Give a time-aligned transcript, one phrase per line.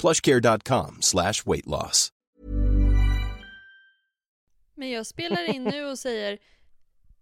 [0.00, 2.12] plushcare.com slash weight loss.
[4.74, 6.38] Men jag spelar in nu och säger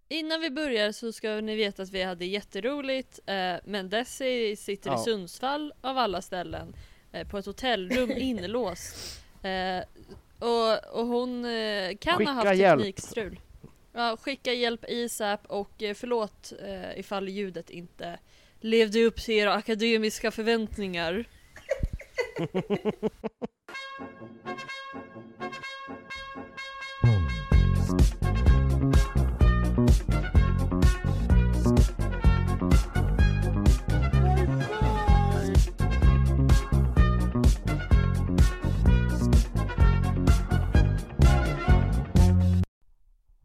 [0.09, 4.89] Innan vi börjar så ska ni veta att vi hade jätteroligt eh, Men Desi sitter
[4.89, 4.97] i Ja.
[4.97, 6.75] Sundsvall av alla ställen
[7.11, 9.83] eh, På ett hotellrum inlåst eh,
[10.39, 12.79] och, och hon eh, kan Skicka ha haft hjälp.
[12.81, 13.39] teknikstrul
[13.93, 18.19] ja, Skicka hjälp ISAP och eh, förlåt eh, ifall ljudet inte
[18.59, 21.25] levde upp till era akademiska förväntningar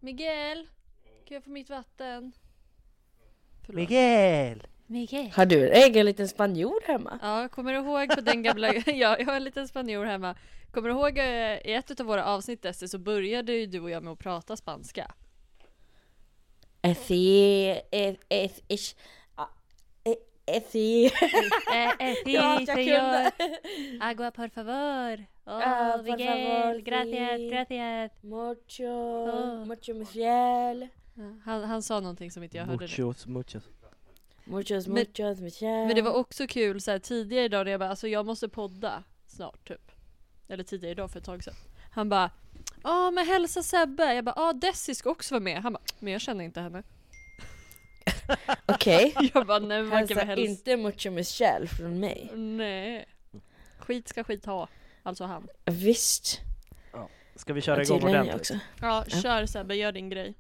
[0.01, 0.69] Miguel,
[1.25, 2.33] kan jag få mitt vatten?
[3.67, 3.77] Förlåt.
[3.77, 4.67] Miguel!
[4.87, 5.31] Miguel.
[5.35, 7.19] Har du en egen liten spanjor hemma?
[7.23, 10.35] Ja, kommer du ihåg på den gamla, ja, jag har en liten spanjor hemma.
[10.71, 11.25] Kommer du ihåg eh,
[11.71, 14.57] i ett av våra avsnitt Essie, så började ju du och jag med att prata
[14.57, 15.15] spanska.
[16.83, 18.97] Así, es, es, es,
[20.47, 21.11] así.
[22.25, 23.31] Sí, Ja, jag señor.
[23.37, 23.99] kunde.
[24.01, 25.19] Agua por favor.
[25.47, 27.49] Oh, Ah, por Miguel, favor, gracias, sí.
[27.51, 28.13] gracias.
[28.23, 29.65] Mucho, Oh.
[29.67, 30.89] mucho Michel.
[31.45, 32.87] Han, han sa någonting som inte jag hörde.
[32.99, 33.05] nu.
[33.05, 33.27] Muchos,
[34.45, 34.87] muchos.
[34.87, 35.41] Men- muchos.
[35.61, 38.49] Men det var också kul så här, tidigare idag när jag bara, alltså jag måste
[38.49, 39.93] podda snart typ.
[40.49, 41.55] Eller tidigare idag för ett tag sedan.
[41.93, 42.31] Han bara,
[42.83, 44.15] ja men hälsa Sebbe.
[44.15, 45.63] Jag bara, ja Desi ska också vara med.
[45.63, 46.83] Han bara, men jag känner inte henne.
[48.67, 49.15] Okej.
[49.35, 50.43] Jag bara, nej men kan Hälsa hälsa?
[50.43, 52.31] inte mucho Michel från mig.
[52.35, 53.07] Nej.
[53.79, 54.69] Skit ska skit ha.
[55.03, 55.49] Alltså han.
[55.65, 56.41] Visst.
[57.37, 58.35] Ska vi köra igång ordentligt?
[58.37, 58.55] också.
[58.81, 59.21] Ja, Ja.
[59.21, 60.35] kör Sebbe, gör din grej.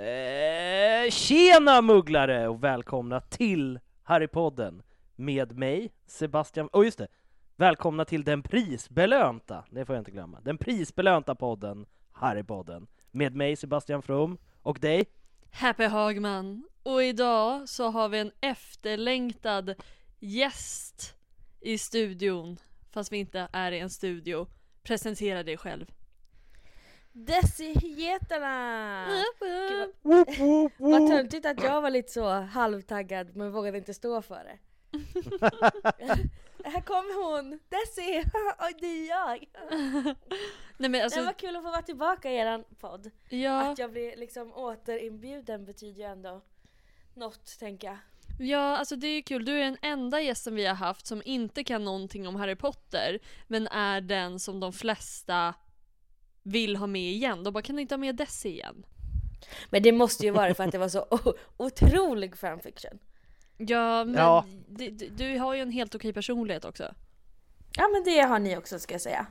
[0.00, 4.82] Eh, tjena mugglare och välkomna till Harrypodden
[5.16, 6.68] med mig, Sebastian...
[6.72, 7.08] Åh just det!
[7.56, 13.56] Välkomna till den prisbelönta, det får jag inte glömma, den prisbelönta podden Harrypodden med mig
[13.56, 15.04] Sebastian From och dig
[15.50, 16.68] Happy Hagman.
[16.82, 19.74] Och idag så har vi en efterlängtad
[20.18, 21.14] gäst
[21.60, 22.56] i studion.
[22.90, 24.46] Fast vi inte är i en studio.
[24.82, 25.86] Presentera dig själv.
[27.12, 29.06] Desi-getarna!
[30.02, 34.58] Vad- Vad töntigt att jag var lite så halvtaggad men vågade inte stå för det.
[36.64, 37.50] Här kommer hon!
[37.68, 38.24] Desi!
[38.58, 39.44] Oj, det är jag!
[40.76, 43.10] Nej men alltså, det var kul att få vara tillbaka i eran podd.
[43.28, 46.42] ja, Att jag blir liksom återinbjuden betyder ju ändå
[47.14, 47.96] något, tänker jag.
[48.48, 49.44] ja, alltså det är ju kul.
[49.44, 53.18] Du är den enda gästen vi har haft som inte kan någonting om Harry Potter.
[53.46, 55.54] Men är den som de flesta
[56.42, 57.44] vill ha med igen.
[57.44, 58.86] De bara, kan du inte ha med Desi igen?
[59.70, 61.06] Men det måste ju vara för att det var så
[61.56, 62.98] otrolig fanfiction.
[63.56, 64.44] Ja, men Ja.
[64.68, 66.94] Du, du, har ju en helt okej personlighet också.
[67.76, 69.26] Ja men det har ni också ska jag säga.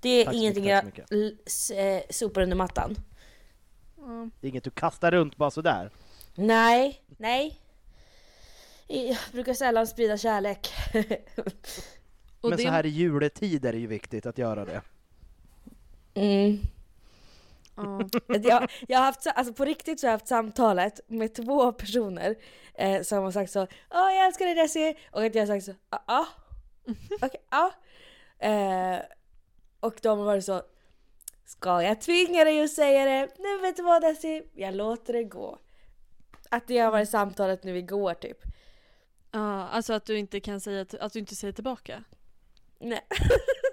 [0.00, 2.96] Det är Tack ingenting mycket, jag eh, sopar under mattan.
[4.40, 5.90] Det är inget du kastar runt bara sådär.
[6.34, 7.60] Nej, nej.
[8.86, 10.68] Jag brukar sällan sprida kärlek.
[12.40, 14.82] Och Men det, så här i juletid är det ju viktigt att göra det.
[16.18, 16.58] Mm.
[17.76, 18.00] ja.
[18.42, 22.34] Jag, jag har haft, alltså på riktigt så har jag haft samtalet med två personer
[22.74, 23.60] eh, som har sagt så
[23.90, 24.96] Åh jag älskar dig Desi!
[25.10, 26.26] Och att jag har sagt så ja, ja.
[27.22, 27.72] Okej, ja.
[28.38, 28.98] Eh,
[29.80, 30.62] Och de har varit så
[31.44, 33.28] Ska jag tvinga dig att säga det?
[33.38, 34.42] Nej vet du vad Desi?
[34.54, 35.58] Jag låter det gå.
[36.50, 38.38] Att det har varit samtalet nu igår typ.
[39.30, 42.04] Ja, alltså att du inte kan säga, att du inte säger tillbaka.
[42.78, 43.00] Nej.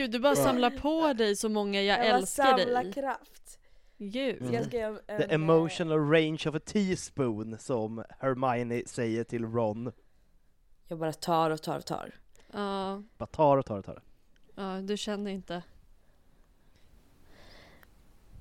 [0.00, 2.92] Gud, du bara samlar på dig så många jag, Jag älskar samlar dig.
[2.92, 3.58] kraft.
[3.98, 4.46] Gud.
[4.48, 9.24] Så jag ska göra en, The eh, emotional range of a teaspoon, som Hermione säger
[9.24, 9.92] till Ron.
[10.88, 12.14] Jag bara tar och tar och tar.
[12.52, 14.02] Ja, Bara tar och tar och tar.
[14.54, 15.62] ja, du känner inte.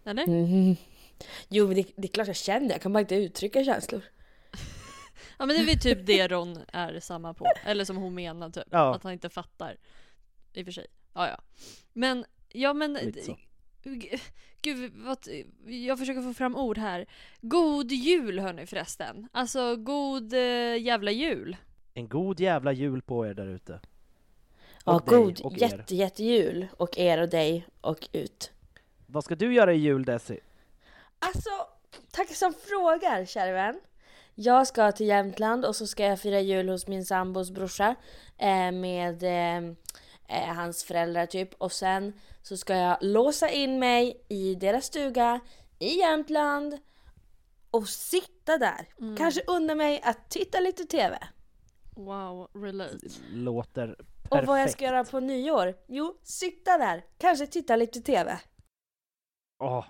[0.06, 0.28] Eller?
[0.28, 0.76] Mhm.
[1.50, 4.02] Jo men det, det är klart jag känner, jag kan bara inte uttrycka känslor.
[5.38, 7.46] Ja men det är väl typ det Ron är samma på.
[7.66, 8.64] Eller som hon menar typ.
[8.72, 8.96] Ja.
[8.96, 9.78] Att han inte fattar.
[10.54, 10.88] I och för sig.
[11.14, 11.38] Ja ja.
[11.94, 12.98] Men, ja men.
[14.62, 15.28] Gud, vad,
[15.66, 17.06] jag försöker få fram ord här.
[17.42, 19.28] God jul hörni förresten.
[19.32, 21.58] Alltså god eh, jävla jul.
[21.94, 23.80] En god jävla jul på er där ute.
[24.86, 25.62] Ja, god och er.
[25.62, 26.68] jätte, jättejul.
[26.78, 28.52] Och er och dig och ut.
[29.08, 30.40] Vad ska du göra i jul Desi?
[31.20, 31.50] Alltså,
[32.12, 33.80] tack som frågar kära vän.
[34.36, 37.96] Jag ska till Jämtland och så ska jag fira jul hos min sambos brorsa
[38.38, 39.74] eh, med eh,
[40.30, 41.54] eh, hans föräldrar typ.
[41.54, 45.40] Och sen så ska jag låsa in mig i deras stuga
[45.80, 46.78] i Jämtland
[47.72, 48.88] och sitta där.
[49.18, 51.20] Kanske unna mig att titta lite TV.
[51.96, 52.98] Wow, relate.
[53.34, 54.32] Låter perfekt.
[54.32, 55.74] Och vad jag ska göra på nyår?
[55.88, 57.06] Jo, sitta där.
[57.18, 58.40] Kanske titta lite TV.
[59.64, 59.86] Åh,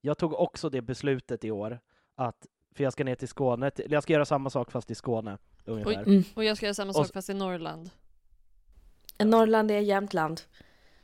[0.00, 1.80] jag tog också det beslutet i år,
[2.16, 2.46] att,
[2.76, 5.92] för jag ska ner till Skåne, jag ska göra samma sak fast i Skåne, ungefär.
[6.02, 6.22] Mm.
[6.36, 7.90] Och jag ska göra samma Och sak s- fast i Norrland.
[9.18, 10.40] Norrland är Jämtland.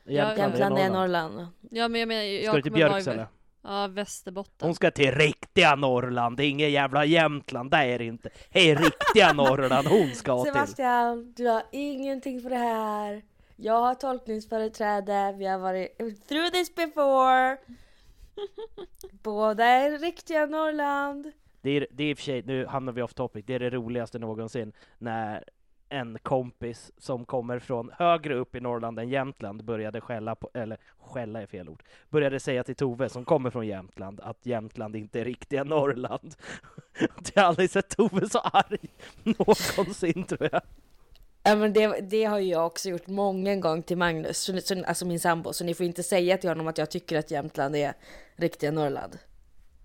[0.04, 1.46] Jämtland, Jämtland är Norrland.
[1.60, 3.26] Ja men jag menar, jag Ska du till Björksele?
[3.62, 4.68] Ja, Västerbotten.
[4.68, 8.30] Hon ska till riktiga Norrland, det är inget jävla Jämtland, det är det inte.
[8.50, 10.52] Hej, riktiga Norrland hon ska till.
[10.52, 13.22] Sebastian, du har ingenting för det här.
[13.56, 15.98] Jag har tolkningsföreträde, vi har varit
[16.28, 17.56] through this before.
[19.22, 21.32] Båda är riktiga Norrland.
[21.62, 23.58] Det är, det är i och för sig, nu hamnar vi off topic, det är
[23.58, 25.44] det roligaste någonsin när
[25.90, 30.78] en kompis som kommer från högre upp i Norrland än Jämtland började skälla på, eller
[30.98, 35.20] skälla är fel ord, började säga till Tove som kommer från Jämtland att Jämtland inte
[35.20, 36.34] är riktiga Norrland.
[37.34, 38.88] Jag har aldrig sett Tove så arg
[39.24, 40.62] någonsin tror jag.
[41.42, 45.06] Ja men det, det har ju jag också gjort många gånger till Magnus, så, alltså
[45.06, 45.52] min sambo.
[45.52, 47.92] Så ni får inte säga till honom att jag tycker att Jämtland är
[48.36, 49.18] riktiga Norrland.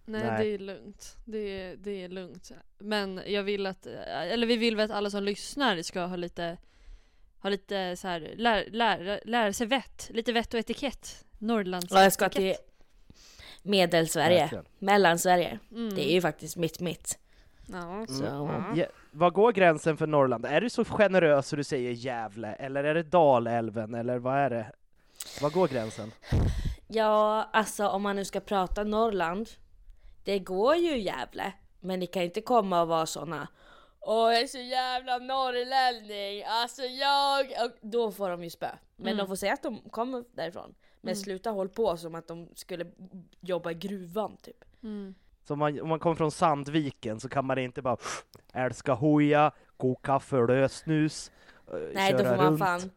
[0.06, 0.44] Nej, Nej.
[0.44, 1.16] det är lugnt.
[1.26, 2.52] Det är, det är lugnt.
[2.78, 6.58] Men jag vill att, eller vi vill väl att alla som lyssnar ska ha lite,
[7.40, 10.10] ha lite så här, lär, lär, lära sig vett.
[10.14, 11.26] Lite vett och etikett.
[11.40, 12.56] Norrlands Ja, jag ska till
[13.64, 14.66] Medelsverige, Verkligen.
[14.80, 15.60] Mellansverige.
[15.72, 15.96] Mm.
[15.96, 17.20] Det är ju faktiskt mitt mitt.
[17.72, 18.06] Ja.
[18.08, 18.24] Så.
[18.76, 20.46] Ja, vad går gränsen för Norrland?
[20.46, 24.50] Är du så generös så du säger Gävle, eller är det Dalälven, eller vad är
[24.50, 24.72] det?
[25.42, 26.12] Vad går gränsen?
[26.88, 29.50] Ja, alltså om man nu ska prata Norrland.
[30.26, 31.54] Det går ju i Gävle.
[31.80, 33.48] Men ni kan inte komma och vara såna.
[34.00, 37.46] Åh jag är så jävla norrlänning, alltså jag...
[37.66, 38.70] Och då får de ju spö.
[38.96, 39.18] Men Mm.
[39.18, 40.76] de får säga att de kommer därifrån.
[41.02, 42.86] Men sluta håll på som att de skulle
[43.42, 44.64] jobba i gruvan typ.
[44.84, 45.16] Mm.
[45.48, 47.98] Så om man, om man kommer från Sandviken så kan man inte bara
[48.54, 51.32] älska hoja, koka kaffe, lösnus,
[51.68, 52.60] eh, Nej då köra får man runt.
[52.60, 52.92] fan...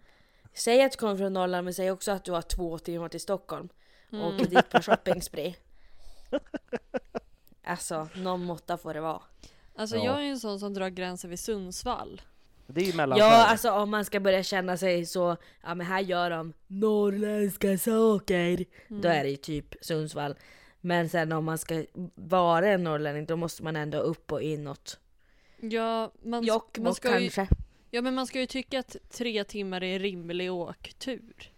[0.55, 3.21] Säg att du kommer från Norrland men säg också att du har två timmar till
[3.21, 3.69] Stockholm.
[4.11, 4.37] Och Mm.
[4.37, 5.55] dit på shopping-spree.
[7.69, 9.23] Alltså, någon måtta får det vara.
[9.77, 10.05] Alltså Ja.
[10.05, 12.23] jag är ju en sån som drar gränsen vid Sundsvall.
[12.67, 15.87] Det är ju mellan Ja, alltså om man ska börja känna sig så, ja men
[15.87, 18.65] här gör de norrländska saker.
[18.89, 20.35] Då är det ju typ Sundsvall.
[20.81, 21.85] Men sen om man ska
[22.15, 24.99] vara en norrlänning då måste man ändå upp och inåt.
[25.61, 27.55] Ja, man, man Jokkmokk ska ju, kanske.
[27.91, 31.51] ja men man ska ju tycka att tre timmar är en rimlig åktur.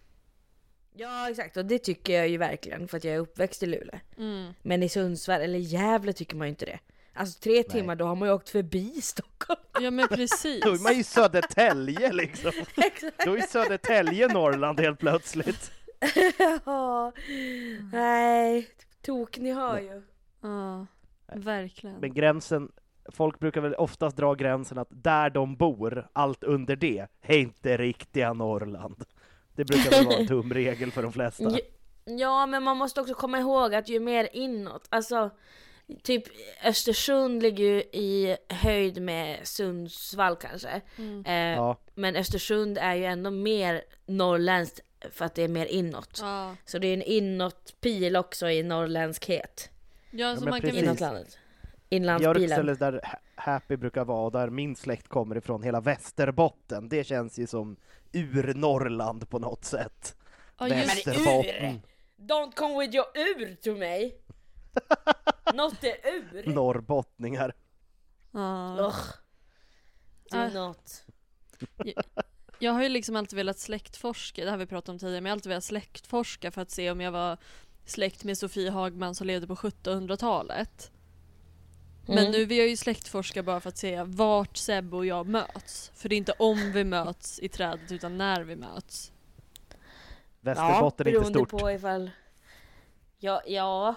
[1.01, 3.99] Ja exakt, och det tycker jag ju verkligen för att jag är uppväxt i Luleå.
[4.17, 4.53] Mm.
[4.61, 6.79] Men i Sundsvall eller Gävle tycker man ju inte det.
[7.13, 9.59] Alltså tre timmar då har man ju åkt förbi Stockholm.
[9.81, 10.63] Ja men precis.
[10.63, 12.51] Då är man ju i Södertälje liksom.
[12.77, 13.25] Exakt.
[13.25, 15.71] Då är Södertälje Norrland helt plötsligt.
[16.65, 17.11] Ja,
[17.91, 18.67] Nej,
[19.01, 20.01] tok ni har ju.
[20.41, 20.87] Ja,
[21.33, 21.95] verkligen.
[21.99, 22.71] Men gränsen,
[23.11, 27.77] folk brukar väl oftast dra gränsen att där de bor, allt under det, är inte
[27.77, 29.05] riktiga Norrland.
[29.67, 31.43] Det brukar väl vara en tumregel för de flesta.
[31.43, 31.59] Ja,
[32.05, 35.29] Ja, men man måste också komma ihåg att ju mer inåt, alltså
[36.03, 36.23] typ
[36.65, 40.81] Östersund ligger ju i höjd med Sundsvall kanske.
[40.97, 41.25] Mm.
[41.25, 44.79] Eh, Ja, Men Östersund är ju ändå mer norrländskt
[45.11, 46.19] för att det är mer inåt.
[46.21, 49.69] Ja, Så det är en inåtpil också i norrländskhet.
[50.11, 50.69] ja så men man kan.
[50.77, 51.37] Inåtlandet.
[51.89, 52.33] Inlandspilen.
[52.47, 57.39] Björksele där Ha- Happy brukar vara, där min släkt kommer ifrån, hela Västerbotten, det känns
[57.39, 57.75] ju som
[58.13, 60.15] ur-Norrland på något sätt.
[60.59, 61.81] Ja, just Västerbotten,
[62.17, 64.11] Don't come with your ur to me!
[65.53, 66.53] Not the ur!
[66.53, 67.53] norrbottningar.
[68.33, 68.95] Ugh.
[70.31, 70.53] Do Äh.
[70.53, 71.03] not.
[72.59, 75.31] Jag har ju liksom alltid velat släktforska, det har vi pratat om tidigare, men jag
[75.31, 77.37] har alltid velat släktforska för att se om jag var
[77.85, 80.91] släkt med Sofie Hagman som levde på 1700-talet.
[82.05, 82.31] Men Mm.
[82.31, 85.91] nu vill jag ju släktforska bara för att se vart Sebbe och jag möts.
[85.95, 89.11] För det är inte om vi möts i trädet utan när vi möts.
[90.41, 91.49] Västerbotten är inte stort.
[91.49, 92.11] på ifall...
[93.17, 93.95] Ja, ja,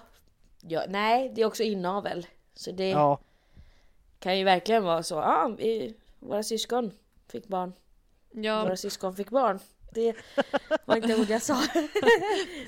[0.61, 0.85] ja.
[0.89, 2.27] Nej, det är också inavel.
[2.55, 3.21] Så det Ja,
[4.19, 5.15] kan ju verkligen vara så.
[5.15, 6.93] Ja, vi, våra syskon
[7.29, 7.73] fick barn.
[8.33, 9.59] Ja, Våra syskon fick barn.
[9.93, 10.15] Det
[10.85, 11.63] var inte ord jag sa.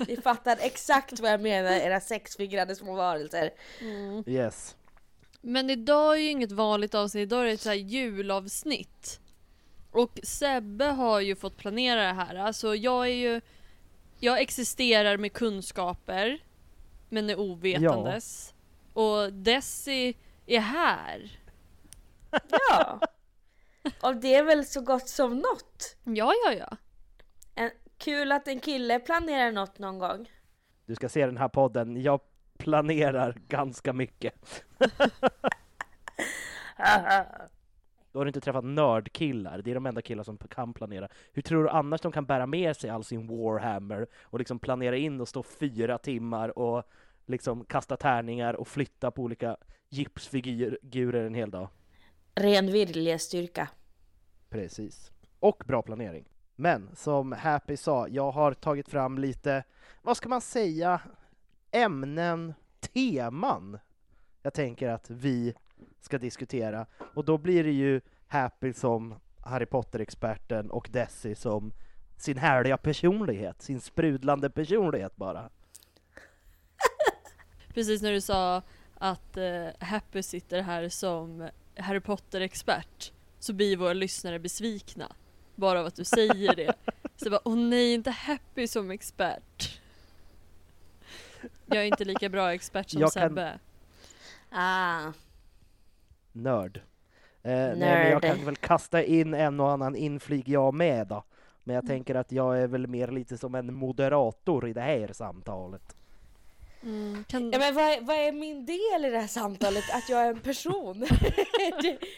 [0.07, 3.51] Ni fattar exakt vad jag menar, era sexfingrade små varelser.
[4.25, 4.75] yes.
[5.47, 9.19] Men idag är ju inget vanligt avsnitt, idag är det ett så här julavsnitt.
[9.91, 12.35] Och Sebbe har ju fått planera det här.
[12.35, 13.41] Alltså jag är ju...
[14.19, 16.39] Jag existerar med kunskaper,
[17.09, 18.53] men är ovetandes.
[18.93, 21.39] Och Desi är här.
[22.69, 22.99] Ja.
[24.01, 25.95] Och det är väl så gott som något.
[26.03, 26.77] Ja, ja, ja.
[27.55, 30.31] En, kul att en kille planerar något någon gång.
[30.85, 32.01] Du ska se den här podden.
[32.01, 32.19] Jag
[32.67, 34.63] planerar ganska mycket.
[38.11, 39.61] Då har du inte träffat nördkillar.
[39.61, 41.07] Det är de enda killar som kan planera.
[41.33, 44.97] Hur tror du annars de kan bära med sig all sin Warhammer och liksom planera
[44.97, 46.83] in och stå fyra timmar och
[47.25, 49.57] liksom kasta tärningar och flytta på olika
[49.89, 51.69] gipsfigurer en hel dag?
[52.35, 53.69] Ren viljestyrka.
[54.49, 55.11] Precis.
[55.39, 56.25] Och bra planering.
[56.55, 59.63] Men som Happy sa, jag har tagit fram lite,
[60.01, 61.01] vad ska man säga,
[61.71, 63.79] ämnen, teman
[64.47, 65.53] jag tänker att vi
[66.01, 66.85] ska diskutera.
[67.13, 71.73] Och då blir det ju Happy som Harry Potter-experten och Desi som
[72.17, 75.49] sin härliga personlighet, sin sprudlande personlighet bara.
[77.73, 78.61] Precis när du sa
[78.95, 85.15] att eh, Happy sitter här som Harry Potter-expert så blir våra lyssnare besvikna.
[85.55, 86.73] Bara av att du säger det.
[87.15, 89.81] Så jag bara, åh nej, inte Happy som expert.
[91.65, 93.59] Jag är inte lika bra expert som Jag kan- Sebbe.
[94.51, 95.11] Ah.
[96.31, 96.77] Nörd.
[97.43, 101.23] Eh, nej, men jag kan väl kasta in en och annan inflik jag med då.
[101.63, 105.13] Men jag tänker att jag är väl mer lite som en moderator i det här
[105.13, 105.96] samtalet.
[106.83, 107.51] Mm, kan...
[107.51, 109.83] Ja, men vad, är- vad är min del i det här samtalet?
[109.93, 111.05] Att jag är en person?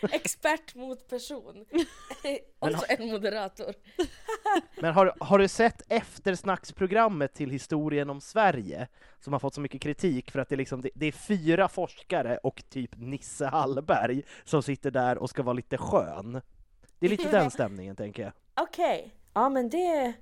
[0.11, 1.65] Expert mot person.
[2.59, 3.73] Och så en moderator.
[4.81, 8.87] Men har, har du sett eftersnacksprogrammet till historien om Sverige?
[9.19, 11.67] Som har fått så mycket kritik för att det är, liksom, det, det är fyra
[11.67, 16.41] forskare och typ Nisse Hallberg som sitter där och ska vara lite skön.
[16.99, 18.31] Det är lite den stämningen tänker jag.
[18.63, 20.13] Okej, ja men det...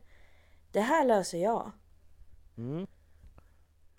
[0.71, 1.71] Det här löser jag.
[2.57, 2.87] Mm.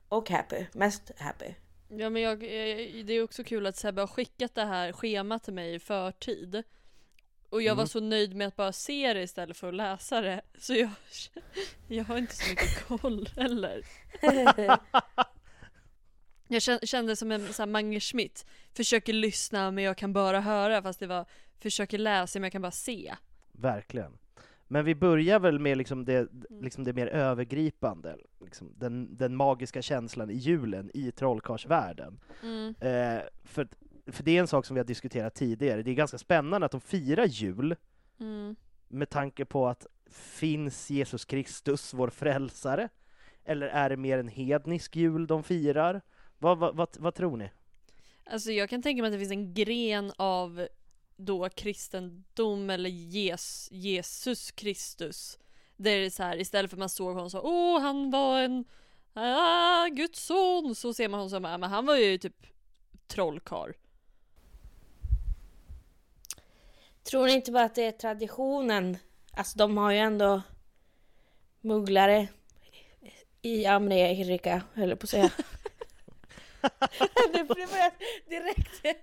[0.09, 1.55] Och happy, mest happy.
[1.89, 5.45] Ja men jag, eh, det är också kul att Sebbe har skickat det här schemat
[5.45, 6.63] till mig i förtid.
[7.51, 7.89] Och jag var Mm.
[7.89, 10.43] så nöjd med att bara se det istället för att läsa det.
[10.59, 10.91] Så jag,
[11.89, 13.83] jag har inte så mycket koll heller.
[16.51, 18.47] Jag kän- kände som en sån här Mange Schmidt.
[18.75, 21.27] Försöker lyssna men jag kan bara höra fast det var
[21.61, 23.15] försöker läsa men jag kan bara se.
[23.53, 24.19] Verkligen.
[24.69, 29.83] Men vi börjar väl med liksom det, liksom det mer övergripande, liksom den, den magiska
[29.83, 32.21] känslan i julen i trollkarlsvärlden.
[32.43, 32.75] Mm.
[32.81, 33.69] Eh, för,
[34.07, 36.73] för det är en sak som vi har diskuterat tidigare, det är ganska spännande att
[36.73, 37.77] de firar jul
[38.21, 38.57] Mm.
[38.89, 42.89] med tanke på att finns Jesus Kristus, vår frälsare?
[43.45, 46.01] Eller är det mer en hednisk jul de firar?
[46.39, 47.51] Vad, vad, vad, vad tror ni?
[48.25, 50.67] Alltså jag kan tänka mig att det finns en gren av
[51.19, 55.39] då kristendom eller jes, Jesus Kristus.
[55.77, 58.41] Där det är så här, istället för att man såg honom så åh han var
[58.41, 58.65] en
[59.13, 62.47] ah, Guds son, så ser man honom som, men han var ju typ
[63.07, 63.73] trollkarl.
[67.03, 68.99] Tror ni inte bara att det är traditionen?
[69.33, 70.43] Alltså de har ju ändå
[71.61, 72.29] mugglare
[73.43, 75.31] i Amerika, höll jag på att säga.
[77.33, 77.93] det blev jag
[78.27, 78.85] direkt.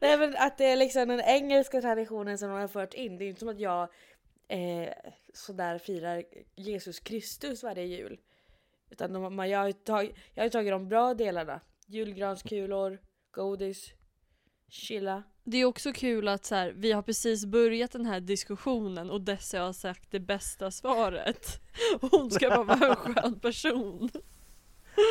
[0.00, 3.18] Nej men att det är liksom den engelska traditionen som de har fört in.
[3.18, 3.88] Det är inte som att jag
[4.48, 4.88] eh,
[5.34, 6.24] sådär firar
[6.56, 8.20] Jesus Kristus varje jul.
[8.90, 11.60] Utan de, man, jag, har tagit, jag har ju tagit de bra delarna.
[11.86, 13.00] Julgranskulor,
[13.30, 13.92] godis,
[14.68, 15.22] chilla.
[15.48, 19.20] Det är också kul att så här, vi har precis börjat den här diskussionen och
[19.20, 21.60] Dessa har sagt det bästa svaret.
[22.00, 24.10] Hon ska bara vara en skön person.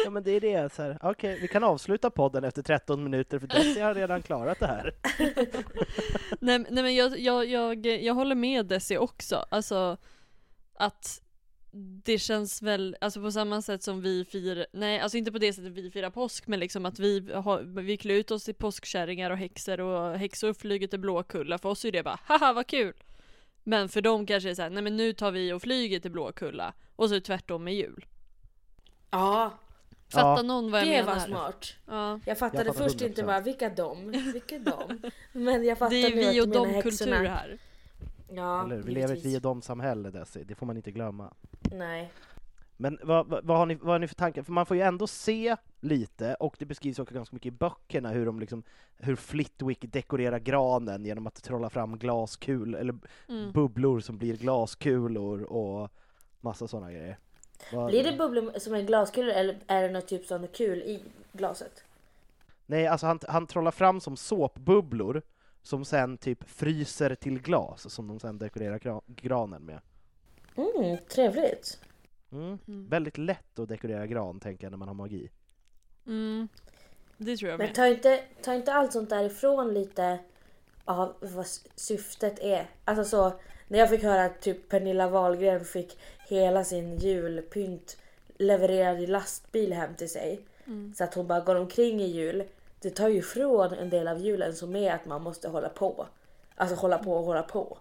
[0.06, 0.98] Ja men det är det, så här.
[1.02, 4.94] okej vi kan avsluta podden efter 13 minuter för Desi har redan klarat det här.
[6.40, 9.98] nej, nej men jag, jag, jag, jag håller med Desi också, alltså
[10.74, 11.22] att
[11.78, 15.54] det känns väl, alltså på samma sätt som vi firar, nej alltså inte på det
[15.54, 19.32] sättet vi firar påsk men liksom att vi, har, vi klär ut oss till påskkärringar
[19.32, 22.94] och häxor och häxor flyger till Blåkulla, för oss är det bara haha vad kul!
[23.64, 26.12] Men för dem kanske det är såhär, nej men nu tar vi och flyger till
[26.12, 28.06] Blåkulla, och så är det tvärtom med jul.
[29.12, 29.54] Ja,
[30.10, 30.42] Fattar Ja.
[30.42, 31.14] någon vad jag det menar?
[31.16, 31.74] var smart.
[31.88, 32.20] Ja.
[32.26, 33.26] Jag fattade Jag fattar först inte 100%.
[33.26, 35.02] bara vilka dom, vilka dom.
[35.32, 37.30] Men jag fattar Det är nu att vi och du menar dom kultur häxorna.
[37.30, 37.58] här.
[38.30, 38.78] Ja, Eller?
[38.78, 40.10] Vi lever i ett vi och dom-samhälle
[40.46, 41.34] det får man inte glömma.
[41.72, 42.12] Nej.
[42.78, 44.44] Men vad, vad, vad, har ni, vad har ni för tankar?
[44.44, 48.10] För man får ju ändå se lite, och det beskrivs också ganska mycket i böckerna,
[48.10, 48.64] hur de liksom,
[48.98, 52.96] hur Flitwick dekorerar granen genom att trolla fram glaskul, eller
[53.30, 53.52] Mm.
[53.52, 55.92] bubblor som blir glaskulor och
[56.42, 57.18] massa sådana grejer.
[57.74, 61.04] Vad- Blir det bubblor som är glaskulor eller är det något typ sån kul i
[61.34, 61.84] glaset?
[62.66, 65.22] Nej, alltså han, han trollar fram som såpbubblor
[65.66, 69.80] som sen typ fryser till glas, som de sen dekorerar gra- granen med.
[70.56, 71.80] Mm, trevligt.
[72.32, 72.58] Mm.
[72.68, 72.88] Mm.
[72.90, 75.30] Väldigt lätt att dekorera gran, tänker jag, när man har magi.
[76.08, 76.48] Mm.
[77.18, 80.20] Det tror jag Men ta inte, ta inte allt sånt därifrån lite
[80.86, 81.46] av vad
[81.76, 82.70] syftet är.
[82.86, 85.98] Alltså så, när jag fick höra att typ Pernilla Wahlgren fick
[86.30, 87.98] hela sin julpynt
[88.38, 90.40] levererad i lastbil hem till sig.
[90.96, 92.44] Så att hon bara går omkring i jul.
[92.86, 96.08] Det tar ju ifrån en del av julen som är att man måste hålla på.
[96.56, 97.78] Alltså hålla på och hålla på.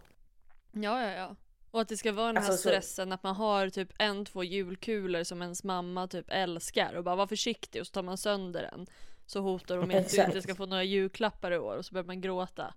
[0.72, 1.36] Ja, ja, ja.
[1.70, 4.24] Och att det ska vara den här Alltså, så- stressen att man har typ en,
[4.24, 8.18] två julkulor som ens mamma typ älskar och bara var försiktig och så tar man
[8.18, 8.86] sönder den.
[9.26, 11.92] Så hotar hon med att du inte ska få några julklappar i år och så
[11.92, 12.74] börjar man gråta.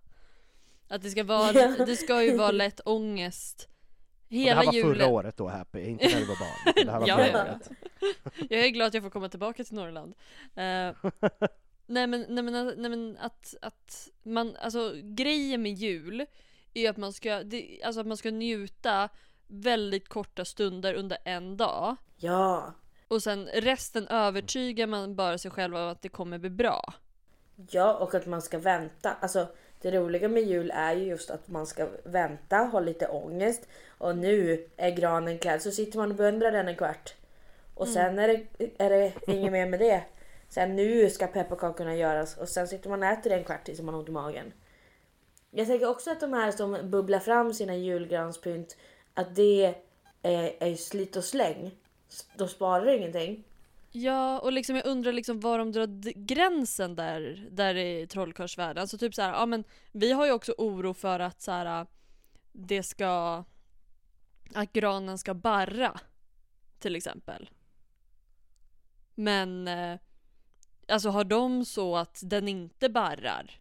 [0.88, 1.86] Att det ska vara, Ja.
[1.86, 3.68] det ska ju vara lätt ångest.
[3.70, 4.96] Och det Hela här var julen.
[4.96, 6.74] förra året då, Happy, inte när du var barn.
[6.86, 7.44] Det här var Ja, förra ja.
[7.44, 7.70] året.
[8.50, 10.14] Jag är glad att jag får komma tillbaka till Norrland.
[10.56, 11.10] Eh,
[11.88, 16.26] nej men, nej men, nej men att, att man, alltså grejen med jul
[16.74, 19.10] är att man ska, det, alltså att man ska njuta
[19.48, 21.96] väldigt korta stunder under en dag.
[22.18, 22.74] Ja,
[23.08, 26.94] Och sen resten övertygar man bara sig själv av att det kommer bli bra.
[27.72, 29.14] ja och att man ska vänta.
[29.22, 29.48] Alltså
[29.82, 34.18] det roliga med jul är ju just att man ska vänta, ha lite ångest och
[34.18, 37.16] nu är granen klädd så sitter man och beundrar den en kvart.
[37.74, 38.46] Och sen är det,
[38.78, 40.04] är det inget mer med det.
[40.50, 43.94] Sen nu ska pepparkakorna göras och sen sitter man och äter en kvart tills man
[43.94, 44.54] har ont i magen.
[45.52, 48.78] Jag tänker också att de här som bubblar fram sina julgranspynt
[49.14, 49.74] att det eh,
[50.22, 51.72] är, är slit och släng.
[52.38, 53.44] De sparar ingenting.
[53.92, 58.82] Ja, och liksom jag undrar liksom var de drar gränsen där, där i trollkarlsvärlden.
[58.82, 61.86] Alltså typ så här, ja men vi har ju också oro för att så här,
[62.52, 63.44] det ska,
[64.54, 66.00] att granen ska barra.
[66.80, 67.50] Till exempel.
[69.16, 70.00] Men, eh,
[70.88, 73.52] alltså har de så att den inte barrar?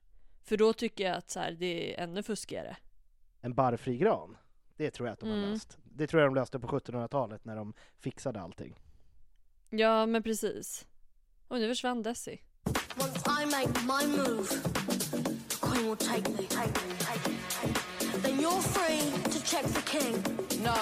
[0.42, 2.76] För då tycker jag att så här, det är ännu fuskigare.
[3.40, 4.36] En barrfri gran,
[4.76, 5.50] det tror jag att de har Mm.
[5.50, 5.78] löst.
[5.84, 8.78] Det tror jag de löste på 1700-talet när de fixade allting.
[9.70, 10.86] Ja, men precis.
[11.48, 12.40] Och nu försvann Desi.
[13.00, 14.46] Once I make my move,
[15.48, 16.36] the queen will take me.
[16.48, 18.22] Take me, take me, take me.
[18.22, 20.14] Then you're free to check the king.
[20.64, 20.76] No.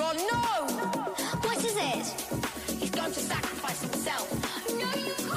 [0.00, 0.66] Ron, no!
[1.42, 2.06] What is it?
[2.80, 4.30] He's going to sacrifice himself.
[4.70, 5.33] No, you can't.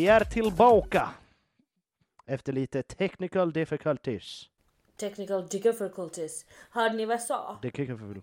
[0.00, 1.08] Vi är tillbaka!
[2.26, 4.48] Efter lite technical difficulties.
[4.96, 6.46] Technical difficulties.
[6.70, 7.58] Hörde ni vad jag sa?
[7.62, 8.22] Det kan jag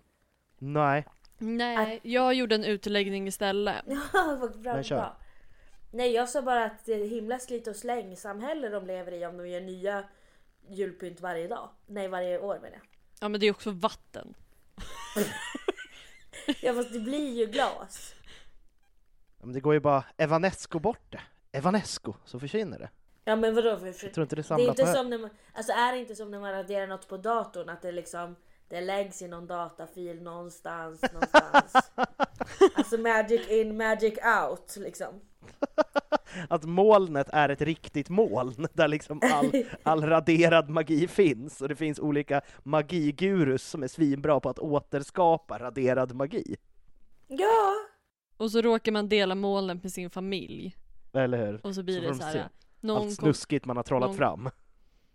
[0.58, 1.04] Nej.
[1.38, 3.84] Nej, jag gjorde en utläggning istället.
[3.86, 4.96] Ja, vad bra, Men kör.
[4.96, 5.16] bra.
[5.90, 9.26] Nej, jag sa bara att det är himla slit och släng samhälle de lever i
[9.26, 10.04] om de gör nya
[10.68, 11.68] julpynt varje dag.
[11.86, 12.82] Nej, varje år menar jag.
[13.20, 14.34] Ja men det är också vatten.
[16.62, 18.14] Ja, fast det blir ju glas.
[19.38, 21.20] Ja, Men det går ju bara Evanesco bort det.
[21.52, 22.90] Evanesco, så försvinner det.
[23.24, 23.76] Ja, men vadå?
[23.78, 25.72] För, för, Jag tror inte det det är samlar inte på som när man, alltså
[25.72, 28.36] är det inte som när man raderar något på datorn att det liksom
[28.68, 31.72] det läggs i någon datafil någonstans, någonstans.
[32.74, 35.20] alltså magic in, magic out liksom.
[36.48, 39.52] Att molnet är ett riktigt moln där liksom all,
[39.82, 45.58] all raderad magi finns och det finns olika magigurus som är svinbra på att återskapa
[45.58, 46.56] raderad magi.
[47.26, 47.74] Ja!
[48.36, 50.76] Och så råkar man dela molnen med sin familj.
[51.12, 51.66] Eller hur?
[51.66, 52.48] Och så blir Så det så här.
[52.80, 54.50] Någon Allt snuskigt man har trollat någon- fram.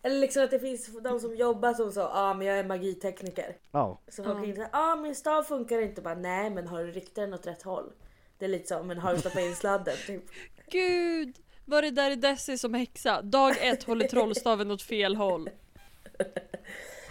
[0.05, 2.63] Eller liksom att det finns de som jobbar som så, ja ah, men jag är
[2.63, 3.57] magitekniker.
[3.71, 4.01] Ja.
[4.07, 6.01] Så folk inte säger, ja ah, min stav funkar inte.
[6.01, 7.91] Bara, Nej men har du riktat den åt rätt håll?
[8.37, 9.95] Det är lite så, men har du stoppat in sladden?
[10.07, 10.23] Typ.
[10.69, 11.35] Gud!
[11.65, 13.21] Var det där i Desi som häxa?
[13.21, 15.49] Dag ett håller trollstaven åt fel håll.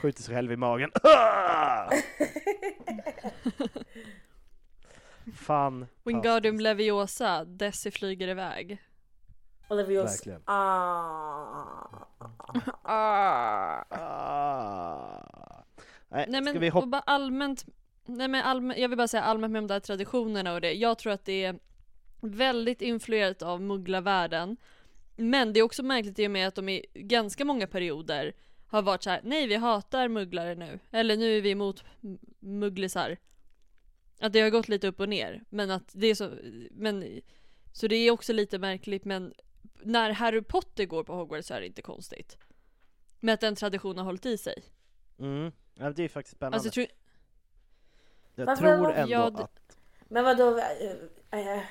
[0.01, 0.91] Skjuter sig själv i magen.
[5.37, 5.87] Fan.
[6.05, 8.83] Wingardium Leviosa, Desi flyger iväg.
[9.69, 10.43] Och just, Verkligen.
[10.45, 11.92] ah.
[12.85, 13.85] Ah.
[16.09, 16.87] Nej, Nej ska men vi hoppa?
[16.87, 17.67] bara allmänt,
[18.07, 20.73] nej men allmänt, jag vill bara säga allmänt med de där traditionerna och det.
[20.73, 21.59] Jag tror att det är
[22.21, 24.57] väldigt influerat av mugglarvärlden.
[25.17, 28.33] Men det är också märkligt i och med att de i ganska många perioder
[28.67, 30.79] har varit så här: nej vi hatar mugglare nu.
[30.91, 33.17] Eller nu är vi emot m- mugglisar.
[34.21, 35.45] Att det har gått lite upp och ner.
[35.49, 36.31] Men att det är så,
[36.71, 37.21] men,
[37.73, 39.35] så det är också lite märkligt men
[39.83, 42.39] när Harry Potter går på Hogwarts så är det inte konstigt.
[43.25, 44.65] Men att den traditionen har hållit i sig.
[45.19, 45.53] Mm.
[45.75, 46.57] Ja, det är faktiskt spännande.
[46.57, 46.87] Alltså jag tror,
[48.35, 49.77] jag Varför tror ändå ja, det- att...
[50.09, 50.59] Men vadå?
[51.31, 51.63] Äh, äh,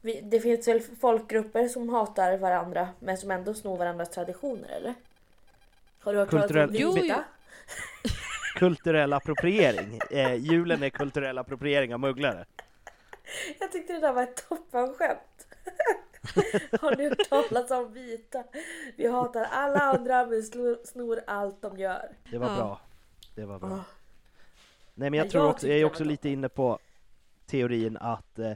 [0.00, 4.94] vi- det finns väl folkgrupper som hatar varandra men som ändå snor varandras traditioner eller?
[6.00, 7.02] Har du hört talas om Kulturell- Jo, jo.
[7.02, 7.24] Vita?
[8.54, 9.98] Kulturell appropriering.
[10.10, 12.44] Eh, julen är kulturell appropriering av mugglare.
[13.60, 15.46] Jag tyckte det där var ett toppenskämt.
[16.80, 18.44] Har ni hört talas om vita?
[18.96, 22.08] Vi hatar alla andra men slår- snor allt de gör.
[22.30, 22.56] Det var Ja.
[22.56, 22.80] bra.
[23.34, 23.68] Det var bra.
[23.68, 23.84] Ah.
[24.94, 26.78] Nej men jag Ja, tror jag också, jag är också lite inne på
[27.46, 28.52] teorin att eh,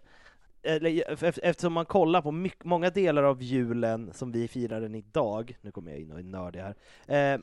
[0.63, 5.57] ef- eftersom man kollar på mycket, många delar av julen som vi firar den idag,
[5.61, 6.75] nu kommer jag in och är nördig här,
[7.35, 7.41] eh,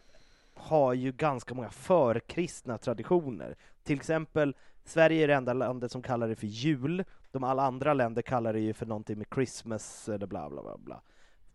[0.54, 3.56] har ju ganska många förkristna traditioner.
[3.84, 7.94] Till exempel, Sverige är det enda landet som kallar det för jul, de alla andra
[7.94, 11.02] länder kallar det ju för någonting med Christmas eller bla bla bla bla.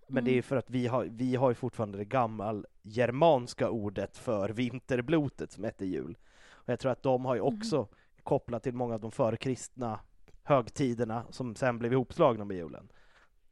[0.07, 4.17] Men det är för att vi har, vi har ju fortfarande det gammal germanska ordet
[4.17, 6.19] för vinterblotet som heter jul.
[6.51, 7.89] Och jag tror att de har ju också
[8.23, 10.01] kopplat till många av de förkristna
[10.43, 12.89] högtiderna som sen blev ihopslagna med julen.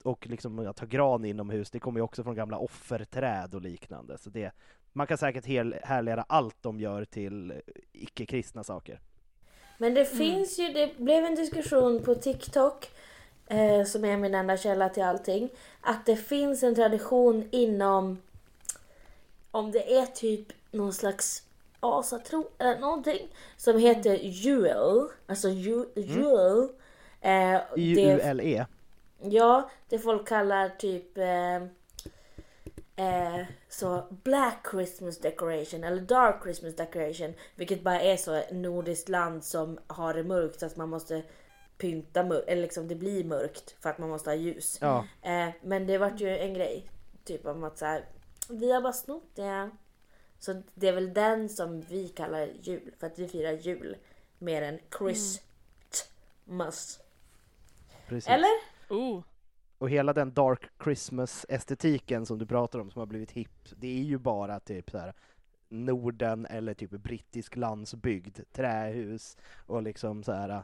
[0.05, 4.19] Och liksom att ha gran inomhus, det kommer ju också från gamla offerträd och liknande.
[4.19, 4.53] Så det,
[4.93, 9.01] man kan säkert hel, härleda allt de gör till icke-kristna saker.
[9.79, 12.91] Men det finns ju, det blev en diskussion på TikTok
[13.47, 15.49] eh, som är min enda källa till allting.
[15.81, 18.19] Att det finns en tradition inom,
[19.51, 21.43] om det är typ någon slags
[21.81, 25.09] asatro eller någonting som heter jul.
[25.27, 26.69] Alltså ju, jul.
[27.21, 28.67] Eh, det, I-U-L-E.
[29.21, 31.67] ja, det folk kallar typ eh,
[32.97, 37.35] eh, så Black Christmas decoration eller Dark Christmas decoration.
[37.55, 41.23] Vilket bara är så ett nordiskt land som har det mörkt så att man måste
[41.79, 44.79] pynta mörkt, eller liksom det blir mörkt för att man måste ha ljus.
[44.81, 45.07] Ja.
[45.23, 46.91] Eh, men det vart ju en grej.
[47.25, 48.05] Typ om att så här,
[48.51, 49.71] vi har bara snott det.
[50.39, 52.95] Så det är väl den som vi kallar jul.
[52.99, 53.97] För att vi firar jul
[54.39, 55.41] mer än Christmas.
[58.09, 58.29] Precis.
[58.29, 58.51] Eller?
[58.89, 59.23] oh.
[59.83, 64.03] Och hela den dark Christmas-estetiken som du pratar om som har blivit hipp, det är
[64.03, 65.15] ju bara typ så här
[65.69, 70.63] Norden eller typ brittisk landsbygd, trähus och liksom så här.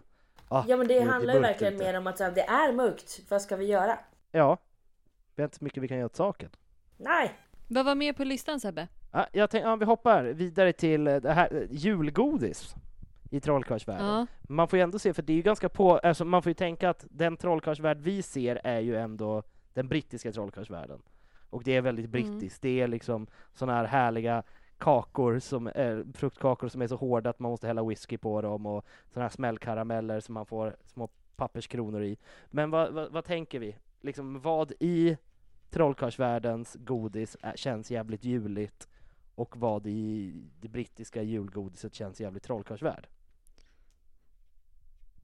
[0.48, 1.84] ah, Ja men det handlar ju verkligen ute.
[1.84, 3.20] mer om att så här, det är mörkt.
[3.28, 3.98] Vad ska vi göra?
[4.30, 4.58] Ja,
[5.34, 6.50] vi har inte så mycket vi kan göra åt saken.
[6.96, 7.32] Nej!
[7.68, 8.88] Vad var med på listan Sebbe?
[9.12, 12.74] Ja, jag tänkte, ja, vi hoppar vidare till eh, det här, eh, julgodis
[13.30, 14.06] i trollkarlsvärlden.
[14.06, 14.26] Ja.
[14.48, 16.54] Man får ju ändå se, för det är ju ganska på, alltså man får ju
[16.54, 19.42] tänka att den trollkarlsvärld vi ser är ju ändå
[19.74, 21.02] den brittiska trollkarlsvärlden.
[21.50, 24.42] Och det är väldigt brittiskt, det är liksom sådana här härliga
[24.78, 28.66] kakor som är, fruktkakor som är så hårda att man måste hälla whisky på dem
[28.66, 32.18] och sådana här smällkarameller som man får små papperskronor i.
[32.46, 33.76] Men vad, vad, vad tänker vi?
[34.00, 35.16] Liksom vad i
[35.70, 38.88] trollkarlsvärldens godis är, känns jävligt juligt
[39.34, 43.06] och vad i det brittiska julgodiset känns jävligt trollkarlsvärd?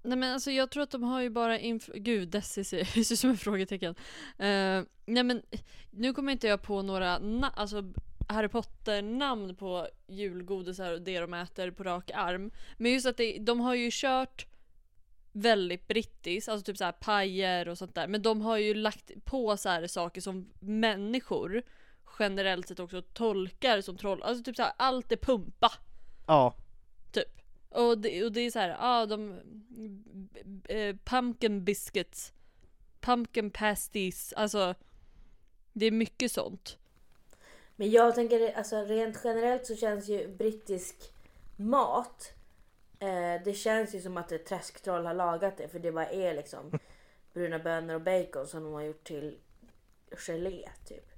[0.05, 3.07] Nej men alltså jag tror att de har ju bara inf- Gud, Desi ser ut
[3.19, 3.95] som ett frågetecken.
[4.41, 5.43] Uh, nej men
[5.91, 7.93] nu kommer inte jag på några na- alltså
[8.29, 12.51] Harry Potter-namn på julgodisar och det de äter på rak arm.
[12.77, 14.47] Men just att det, de har ju kört
[15.33, 18.09] väldigt brittiskt, alltså typ så här pajer och sånt där.
[18.09, 21.63] Men de har ju lagt på så här saker som människor
[22.19, 24.23] generellt sett också tolkar som troll.
[24.23, 25.73] Alltså typ så här, allt är pumpa.
[26.27, 26.55] Ja,
[27.75, 29.41] och det, och det är så här, ja ah, de...
[30.69, 32.33] eh, pumpkin biscuits.
[33.01, 34.33] Pumpkin pasties.
[34.33, 34.75] Alltså.
[35.73, 36.79] Det är mycket sånt.
[37.77, 40.97] Men jag tänker alltså rent generellt så känns ju brittisk
[41.57, 42.33] mat
[42.99, 46.35] eh, Det känns ju som att ett träsktroll har lagat det för det bara är
[46.35, 46.79] liksom
[47.33, 49.39] bruna bönor och bacon som de har gjort till
[50.11, 51.11] gelé typ.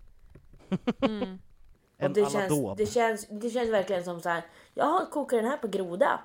[1.02, 1.38] Mm.
[2.02, 4.42] Och det känns, det, känns, det känns verkligen som så här.
[4.74, 6.20] Jag kokar den här på groda.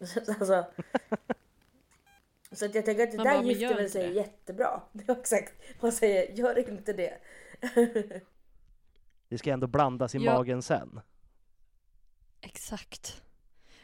[0.28, 0.64] alltså,
[2.52, 4.12] så att jag tänker att det Man där bara, gifter väl sig det.
[4.14, 4.82] jättebra.
[4.92, 5.52] Det exakt.
[5.82, 7.18] Man säger, gör inte det.
[9.28, 10.34] Det ska ändå blandas i Ja.
[10.34, 11.00] magen sen.
[12.40, 13.22] Exakt.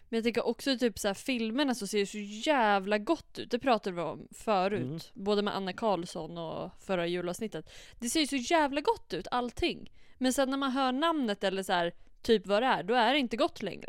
[0.09, 3.51] Men jag tänker också typ så här filmerna så ser så jävla gott ut.
[3.51, 4.81] Det pratade vi om förut.
[4.83, 5.25] Mm.
[5.25, 7.71] Både med Anna Karlsson och förra julavsnittet.
[8.01, 9.93] Det ser ju så jävla gott ut allting.
[10.19, 13.13] Men sen när man hör namnet eller så här, typ vad det är, då är
[13.13, 13.89] det inte gott längre.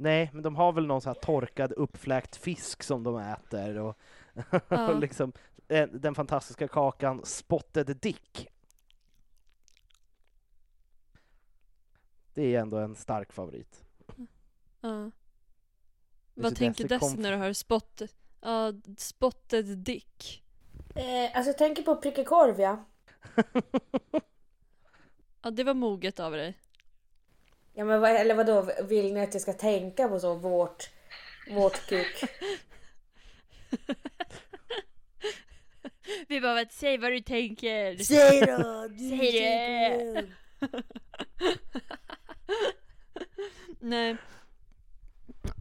[0.00, 3.98] Nej, men de har väl någon sån här torkad uppfläkt fisk som de äter och,
[4.68, 4.88] Ja.
[4.88, 5.32] och liksom
[5.68, 8.48] eh, den fantastiska kakan Spotted Dick.
[12.34, 13.84] Det är ändå en stark favorit.
[14.80, 15.10] Ja.
[16.34, 18.02] Vad tänker Desi när du hör spot,
[18.40, 20.44] ja, spotted dick?
[20.94, 22.84] Eh, alltså jag tänker på pricka korv ja.
[25.42, 26.58] Ja, det var moget av dig.
[27.78, 30.90] Ja men vad, eller vadå, vill ni att jag ska tänka på så vårt,
[31.50, 32.24] vårt kuk?
[36.28, 37.96] Vi bara, säg vad du tänker.
[37.96, 38.88] Säg då!
[38.88, 40.26] Du Säg det.
[43.80, 44.16] Nej.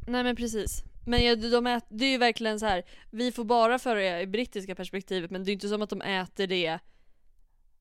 [0.08, 0.84] Nej men precis.
[1.06, 2.84] Men ja, de ät, det är ju verkligen så här.
[3.12, 6.01] vi får bara föra det i brittiska perspektivet men det är inte som att de
[6.01, 6.80] äter det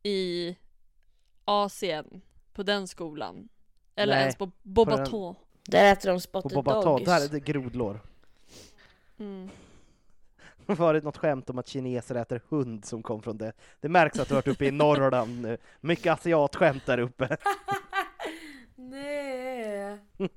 [0.03, 0.57] i
[1.44, 2.22] Asien,
[2.53, 3.49] på den skolan.
[3.97, 5.35] Eller Nej, ens på Bobaton.
[5.69, 7.05] Där äter de På spotted Bobaton, dogs.
[7.05, 8.01] där är det grodlår.
[9.19, 9.51] Mm.
[10.67, 13.53] Det har varit något skämt om att kineser äter hund som kom från det.
[13.81, 15.59] Det märks att du har varit uppe i Norrland nu.
[15.81, 17.37] Mycket asiatskämt där uppe.
[18.75, 19.99] Nej.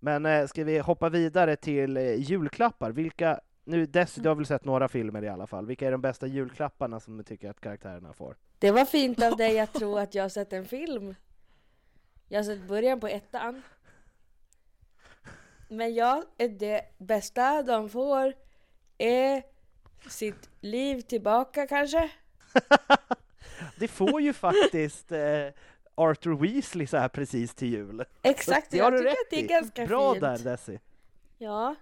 [0.00, 2.90] Men eh, ska vi hoppa vidare till eh, julklappar?
[2.90, 5.66] Vilka, nu Desi, du har väl sett några filmer i alla fall.
[5.66, 8.36] Vilka är de bästa julklapparna som du tycker att karaktärerna får?
[8.58, 11.14] Det var fint av dig att tro att jag har sett en film.
[12.34, 13.62] Jag har sett början på ettan.
[15.68, 18.34] Men ja, det bästa de får
[18.98, 19.42] är
[20.08, 22.10] sitt liv tillbaka kanske.
[23.78, 25.48] Det får ju faktiskt eh,
[25.94, 28.04] Arthur Weasley så här precis till jul.
[28.22, 30.22] Exakt, jag tycker att det är ganska Bra fint.
[30.22, 30.80] där Desi.
[31.38, 31.74] Ja.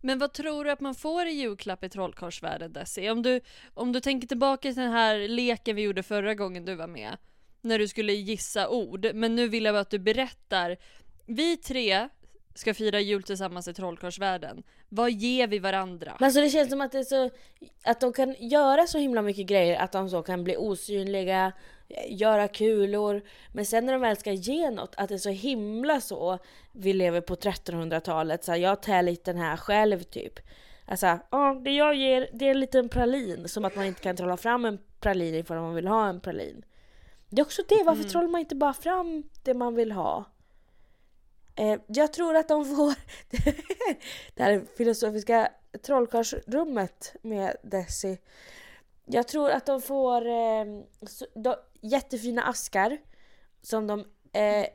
[0.00, 3.10] Men vad tror du att man får i julklapp i trollkarlsvärlden Desi?
[3.10, 3.40] Om du,
[3.74, 7.16] om du tänker tillbaka till den här leken vi gjorde förra gången du var med.
[7.64, 9.10] När du skulle gissa ord.
[9.14, 10.76] Men nu vill jag bara att du berättar.
[11.26, 12.08] Vi tre
[12.54, 14.62] ska fira jul tillsammans i trollkarlsvärlden.
[14.88, 16.16] Vad ger vi varandra?
[16.18, 17.30] Men alltså det känns som att det är så
[17.84, 21.52] att de kan göra så himla mycket grejer att de så kan bli osynliga,
[22.08, 23.22] göra kulor.
[23.52, 26.38] Men sen när de väl ska ge något, att det är så himla så.
[26.72, 30.40] Vi lever på 1300-talet, så här, jag tär lite den här själv typ.
[30.86, 33.48] Alltså, ja, det jag ger det är en liten pralin.
[33.48, 36.64] Som att man inte kan trolla fram en pralin ifall man vill ha en pralin.
[37.34, 40.24] Det är också det, varför trollar man inte bara fram det man vill ha?
[41.56, 42.94] Eh, jag tror att de får
[44.34, 45.48] det här filosofiska
[45.82, 48.18] trollkarlsrummet med Desi.
[49.04, 50.64] Jag tror att de får eh,
[51.02, 52.98] så, de, jättefina askar
[53.62, 54.66] som de eh,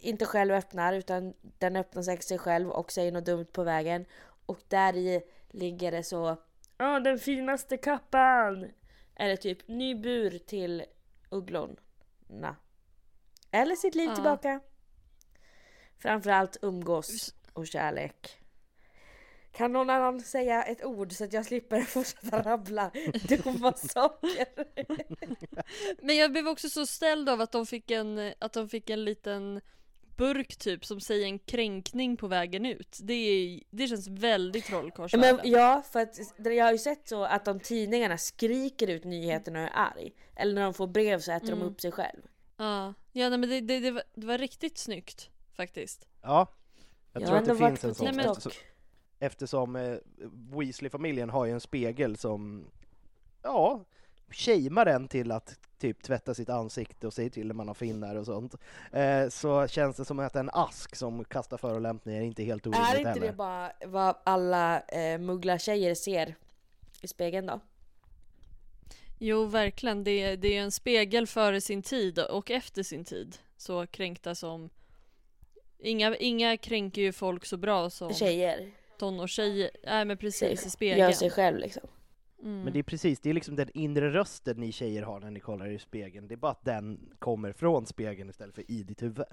[0.00, 4.04] inte själv öppnar utan den öppnar sig sig själv och säger något dumt på vägen.
[4.46, 6.36] Och där i ligger det så
[6.76, 8.70] Ja, den finaste kappan!
[9.16, 10.84] Eller typ ny bur till
[11.30, 11.74] ugglorna.
[13.50, 14.14] Eller sitt liv Ja.
[14.14, 14.60] tillbaka.
[15.98, 18.38] Framförallt umgås och kärlek.
[19.52, 22.90] Kan någon annan säga ett ord så att jag slipper fortsätta rabbla
[23.28, 24.46] dumma saker?
[26.06, 29.04] Men jag blev också så ställd av att de fick en, att de fick en
[29.04, 29.60] liten
[30.18, 32.98] burk typ som säger en kränkning på vägen ut.
[33.02, 35.40] Det, är, det känns väldigt trollkarlsvärlden.
[35.44, 39.64] Ja, för att jag har ju sett så att de tidningarna skriker ut nyheterna och
[39.68, 40.12] är arg.
[40.36, 41.66] Eller när de får brev så äter de Mm.
[41.68, 42.20] upp sig själv.
[42.56, 46.06] Ja, ja nej, men det, det, det, var, det var riktigt snyggt faktiskt.
[46.22, 46.46] Ja,
[47.12, 48.04] jag Jag tror att det finns en sån.
[48.16, 48.52] Nej, men-
[49.20, 49.96] eftersom eh,
[50.58, 52.70] Weasley-familjen har ju en spegel som,
[53.42, 53.84] ja,
[54.30, 58.16] shamear en till att typ tvätta sitt ansikte och säger till när man har finnar
[58.16, 58.54] och sånt.
[58.92, 62.90] Eh, så känns det som att en ask som kastar förolämpningar inte är helt orimligt
[62.94, 63.26] Är inte heller.
[63.26, 66.34] det bara vad alla eh, mugglartjejer ser
[67.00, 67.60] i spegeln då?
[69.18, 70.04] Jo, verkligen.
[70.04, 73.36] Det, är- det är en spegel före sin tid och efter sin tid.
[73.56, 74.70] Så kränkta som...
[75.78, 79.70] Inga, inga kränker ju folk så bra som Tjejer tonårstjejer.
[79.86, 81.14] Nej men precis, i gör spegeln.
[81.14, 81.82] sig själv liksom.
[82.42, 82.60] Mm.
[82.60, 85.40] Men det är precis, det är liksom den inre rösten ni tjejer har när ni
[85.40, 86.28] kollar i spegeln.
[86.28, 89.26] Det är bara att den kommer från spegeln istället för i ditt huvud.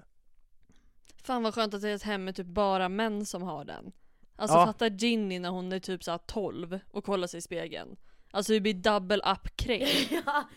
[1.22, 3.92] Fan vad skönt att det är ett hem med typ bara män som har den.
[4.36, 4.66] Alltså Ja.
[4.66, 7.96] fatta Ginny när hon är typ såhär 12 och kollar sig i spegeln.
[8.30, 9.68] Alltså det blir double up
[10.26, 10.48] ja,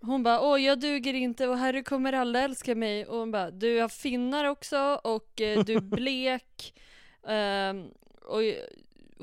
[0.00, 3.50] hon bara åh jag duger inte och Harry kommer alla älska mig och hon bara
[3.50, 6.80] du har finnar också och eh, du är blek
[7.26, 7.88] ehm,
[8.22, 8.42] och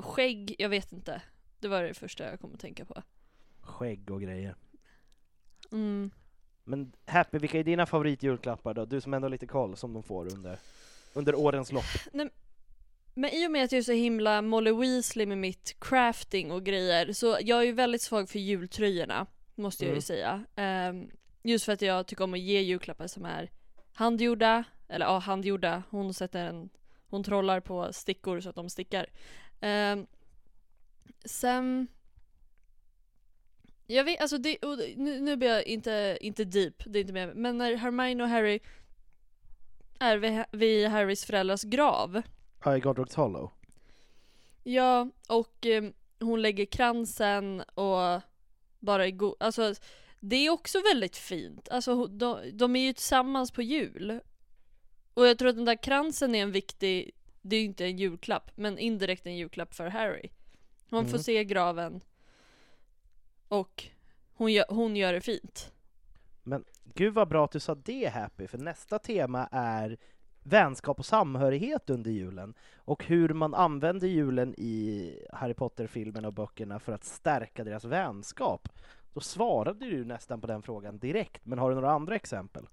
[0.04, 1.22] skägg, jag vet inte.
[1.64, 3.02] Det var det första jag kom att tänka på.
[3.60, 4.54] Skägg och grejer.
[5.72, 6.10] Mm.
[6.64, 8.84] Men Happy, vilka är dina favoritjulklappar då?
[8.84, 10.58] Du som ändå har lite koll som de får under,
[11.14, 11.84] under årens lopp.
[13.14, 16.64] Men i och med att jag är så himla Molly Weasley med mitt crafting och
[16.64, 19.96] grejer så jag är ju väldigt svag för jultröjorna måste jag Mm.
[19.96, 20.44] ju säga.
[20.56, 21.10] Ehm,
[21.42, 23.50] just för att jag tycker om att ge julklappar som är
[23.92, 26.68] handgjorda, eller ja handgjorda, hon sätter en,
[27.06, 29.06] hon trollar på stickor så att de stickar.
[29.60, 30.06] Ehm,
[31.24, 31.86] sen
[33.86, 34.58] jag vet, alltså det,
[34.96, 38.28] nu, nu blir jag inte, inte deep, det är inte mer, men när Hermione och
[38.28, 38.60] Harry
[39.98, 42.22] är vid, vid Harrys föräldrars grav
[42.64, 43.50] High Godric's Hollow.
[44.62, 45.84] Ja, och eh,
[46.20, 48.20] hon lägger kransen och
[48.78, 49.34] bara är god.
[49.40, 49.74] Alltså,
[50.20, 51.68] det är också väldigt fint.
[51.68, 54.20] Alltså, de, de är ju tillsammans på jul.
[55.14, 57.10] Och jag tror att den där kransen är en viktig,
[57.42, 60.30] det är ju inte en julklapp, men indirekt en julklapp för Harry.
[61.02, 61.22] Får Mm.
[61.22, 62.00] se graven
[63.48, 63.84] och
[64.34, 65.72] hon gör, hon gör det fint.
[66.42, 69.96] Men gud vad bra att du sa det Happy, för nästa tema är
[70.42, 76.78] vänskap och samhörighet under julen och hur man använder julen i Harry Potter-filmerna och böckerna
[76.78, 78.68] för att stärka deras vänskap.
[79.12, 82.66] Då svarade du nästan på den frågan direkt, men har du några andra exempel?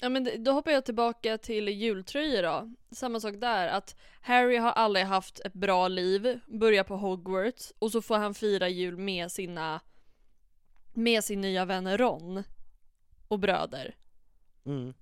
[0.00, 2.74] Ja men då hoppar jag tillbaka till jultröjor då.
[2.90, 7.92] Samma sak där, att Harry har aldrig haft ett bra liv, börjar på Hogwarts och
[7.92, 9.80] så får han fira jul med sina
[10.94, 12.44] med sin nya vän Ron
[13.28, 13.96] och bröder.
[14.66, 14.94] Mm.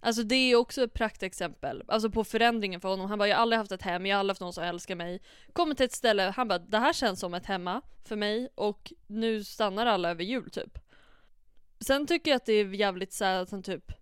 [0.00, 3.08] Alltså det är också ett praktexempel, alltså på förändringen för honom.
[3.08, 4.94] Han bara, jag har aldrig haft ett hem, jag har aldrig haft någon som älskar
[4.94, 5.22] mig.
[5.52, 8.92] Kommer till ett ställe, han bara, det här känns som ett hemma för mig och
[9.06, 10.78] nu stannar alla över jul typ.
[11.86, 13.92] Sen tycker jag att det är jävligt så här att han typ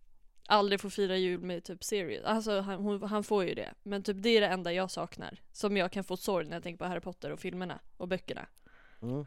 [0.47, 2.25] aldrig får fira jul med typ Sirius.
[2.25, 3.75] Alltså han, hon, han får ju det.
[3.83, 5.41] Men typ det är det enda jag saknar.
[5.53, 8.47] Som jag kan få sorg när jag tänker på Harry Potter och filmerna och böckerna.
[9.03, 9.27] Mm.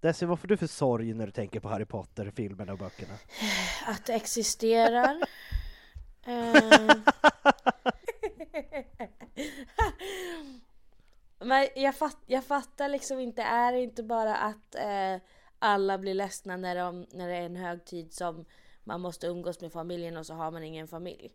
[0.00, 3.14] Desi, vad får du för sorg när du tänker på Harry Potter-filmerna och böckerna?
[3.86, 5.20] Att det existerar.
[6.24, 6.62] Eh.
[11.38, 15.16] Men jag, fatt, jag fattar liksom inte, är det inte bara att eh,
[15.60, 18.44] alla blir ledsna när, de, när det är en högtid som
[18.84, 21.32] man måste umgås med familjen och så har man ingen familj?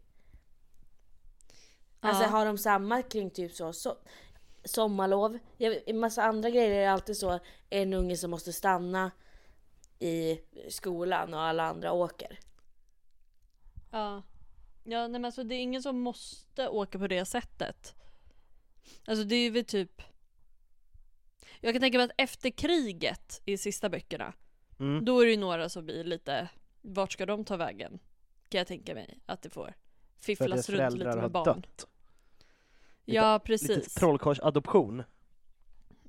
[2.00, 2.30] Alltså Ja.
[2.30, 3.98] har de samma kring typ så, så
[4.64, 5.40] sommarlov?
[5.58, 9.12] En massa andra grejer är det alltid så en unge som måste stanna
[10.00, 12.40] i skolan och alla andra åker.
[13.92, 14.24] Ja.
[14.84, 17.96] Ja nej men alltså det är ingen som måste åka på det sättet.
[19.08, 20.02] Alltså det är väl typ
[21.66, 24.34] Jag kan tänka mig att efter kriget i sista böckerna
[24.80, 25.06] Mm.
[25.06, 26.50] Då är det ju några som blir lite
[26.82, 28.00] Vart ska de ta vägen?
[28.50, 29.74] Kan jag tänka mig att det får
[30.18, 31.88] Fifflas runt lite med barn dött.
[33.06, 35.04] Ja Lite precis trollkarlsadoption.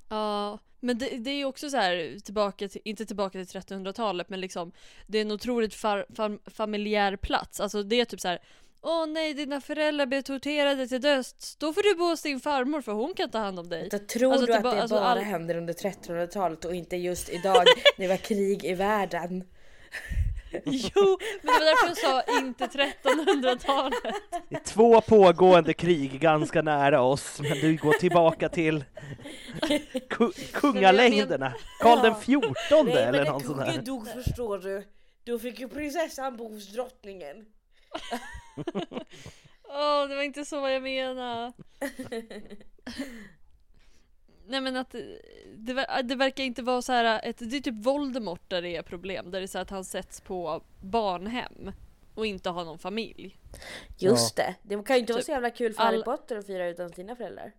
[0.09, 4.29] Ja, men det, det är ju också så här tillbaka till, inte tillbaka till 1300-talet
[4.29, 4.73] men liksom
[5.07, 8.38] Det är en otroligt far, fam, familjär plats, alltså det är typ så här.
[8.88, 11.57] Åh nej, dina föräldrar blev torterade till döds.
[11.57, 13.90] Då får du bo hos din farmor för hon kan ta hand om dig.
[13.90, 16.75] Så tror Alltså, du det att ba- det alltså, bara all- händer under 1300-talet och
[16.75, 17.64] inte just idag
[17.96, 19.44] när det var krig i världen?
[20.64, 24.14] Jo, men det var därför jag sa inte 1300-talet.
[24.49, 28.85] Det är två pågående krig ganska nära oss, men du går tillbaka till
[30.09, 31.55] ku- kungalängderna.
[31.81, 33.79] Karl den fjortonde eller någon sån här.
[33.83, 34.85] dog förstår du.
[35.25, 37.37] Då fick ju prinsessan bo hos drottningen.
[39.68, 41.53] Åh, det var inte så vad jag menade.
[44.49, 45.20] Nej men att det-
[45.57, 48.77] det, ver- det verkar inte vara så här ett, det är typ Voldemort där det
[48.77, 51.72] är problem, där det är så att han sätts på barnhem
[52.14, 53.37] och inte har någon familj.
[53.99, 56.37] Just det, det kan ju inte vara Typ så jävla kul för Harry all- Potter
[56.37, 57.53] att fira utan sina föräldrar.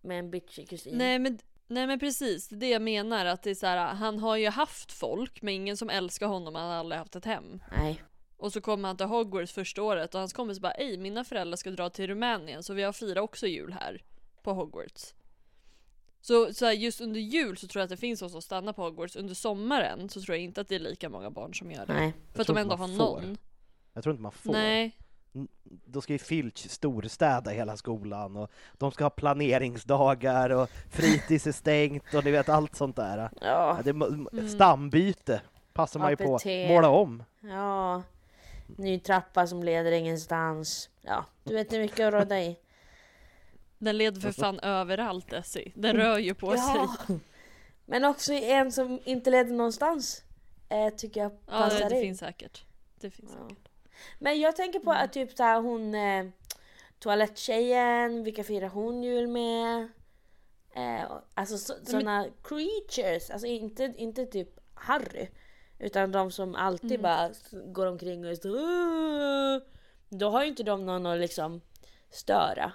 [0.00, 0.98] Med en bitchig kusin.
[0.98, 3.94] Nej men, nej men precis, det är det jag menar att det är så här,
[3.94, 7.24] han har ju haft folk men ingen som älskar honom, han har aldrig haft ett
[7.24, 7.62] hem.
[7.76, 8.02] Nej.
[8.38, 11.56] Och så kommer han till Hogwarts första året och hans kompis bara Ej, mina föräldrar
[11.56, 14.02] ska dra till Rumänien så vi har firat också jul här
[14.42, 15.14] på Hogwarts.
[16.20, 18.72] Så, så här, just under jul så tror jag att det finns de som stannar
[18.72, 19.16] på Hogwarts.
[19.16, 21.92] Under sommaren så tror jag inte att det är lika många barn som gör det.
[21.92, 22.12] Nej.
[22.34, 23.38] För att de ändå har någon.
[23.92, 24.52] Jag tror inte man får.
[24.52, 24.96] Nej.
[25.62, 31.52] Då ska ju Filch storstäda hela skolan och de ska ha planeringsdagar och fritids är
[31.52, 33.18] stängt och ni vet allt sånt där.
[33.18, 33.28] Ja.
[33.40, 34.48] Ja, det Mm.
[34.48, 35.40] stambyte
[35.72, 36.38] passar man ju på.
[36.68, 37.22] Måla om.
[37.40, 38.02] Ja.
[38.76, 40.90] Ny trappa som leder ingenstans.
[41.02, 42.56] Ja, du vet hur mycket att råda i.
[43.78, 45.72] Den leder för fan överallt Essie.
[45.74, 46.60] Den rör ju på sig.
[46.74, 46.96] Ja.
[47.86, 50.22] Men också en som inte leder någonstans.
[50.68, 52.02] eh, tycker jag Ja passar det, det in.
[52.02, 52.64] finns säkert.
[53.00, 53.48] Det finns Ja.
[53.48, 53.68] säkert.
[54.18, 55.04] Men jag tänker på Mm.
[55.04, 56.26] att typ såhär hon eh,
[56.98, 59.88] Toaletttjejen, vilka firar hon jul med?
[60.74, 61.00] Eh,
[61.34, 65.28] alltså så, såna creatures, alltså inte, inte typ Harry.
[65.78, 67.02] Utan de som alltid Mm.
[67.02, 67.30] bara
[67.72, 69.66] går omkring och är så!
[70.08, 71.60] Då har ju inte de någon att liksom
[72.10, 72.72] störa.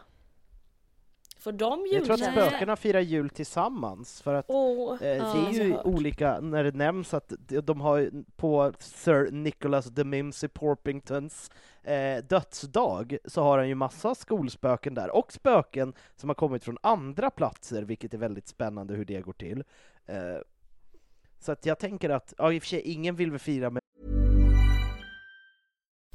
[1.40, 5.60] Får de Jag tror att spökena firar jul tillsammans för att Åh, Eh, ja, det
[5.60, 5.86] är ju hört.
[5.86, 11.52] olika, när det nämns att de- de har på Sir Nicholas de Mimsy Porpingtons
[11.84, 16.78] eh, dödsdag så har han ju massa skolspöken där, och spöken som har kommit från
[16.84, 19.64] andra platser, vilket är väldigt spännande hur det går till.
[20.06, 20.38] Eh,
[21.44, 23.82] så att jag tänker att, ja i och för sig, ingen vill väl fira med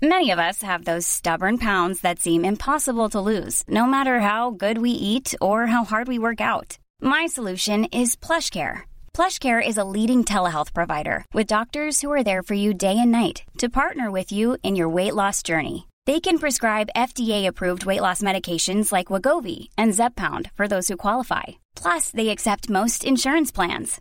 [0.00, 4.50] Many of us have those stubborn pounds that seem impossible to lose, no matter how
[4.50, 6.78] good we eat or how hard we work out.
[7.02, 8.82] My solution is PlushCare.
[9.12, 13.10] PlushCare is a leading telehealth provider with doctors who are there for you day and
[13.10, 15.88] night to partner with you in your weight loss journey.
[16.06, 21.58] They can prescribe FDA-approved weight loss medications like Wagovi and Zepbound for those who qualify.
[21.74, 24.00] Plus, they accept most insurance plans.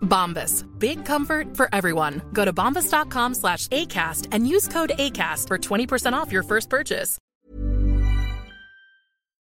[0.00, 0.64] Bombas.
[0.78, 2.20] Big comfort for everyone.
[2.32, 7.18] Go to bombas.com slash ACAST and use code ACAST for 20% off your first purchase.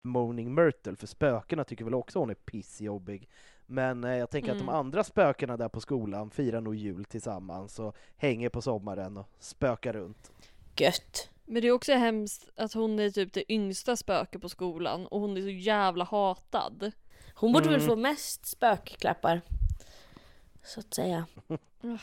[0.04, 3.30] Moaning Myrtle, för spökena tycker väl också hon är pissjobbig.
[3.66, 4.66] Men eh, jag tänker att Mm.
[4.68, 9.30] de andra spökena där på skolan firar nog jul tillsammans och hänger på sommaren och
[9.40, 10.32] spökar runt.
[10.78, 11.30] Gött.
[11.46, 15.20] Men det är också hemskt att hon är typ det yngsta spöket på skolan och
[15.22, 16.92] hon är så jävla hatad.
[17.36, 17.80] Hon borde Mm.
[17.80, 19.42] väl få mest spökklappar.
[20.68, 21.28] Så att säga.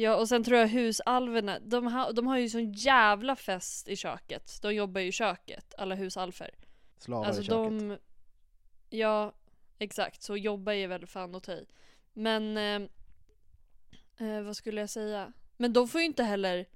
[0.00, 3.96] Ja och sen tror jag husalverna, de, ha, de har ju sån jävla fest i
[3.96, 4.58] köket.
[4.62, 6.50] De jobbar ju i köket, alla husalfer.
[6.98, 7.78] Slavar Alltså i köket.
[7.78, 7.98] de...
[8.90, 9.32] Ja,
[9.78, 10.22] exakt.
[10.22, 11.66] Så jobba är väl fan att ta i.
[12.12, 12.56] Men...
[12.56, 12.88] Eh,
[14.28, 15.32] eh, vad skulle jag säga?
[15.56, 16.66] Men de får ju inte heller...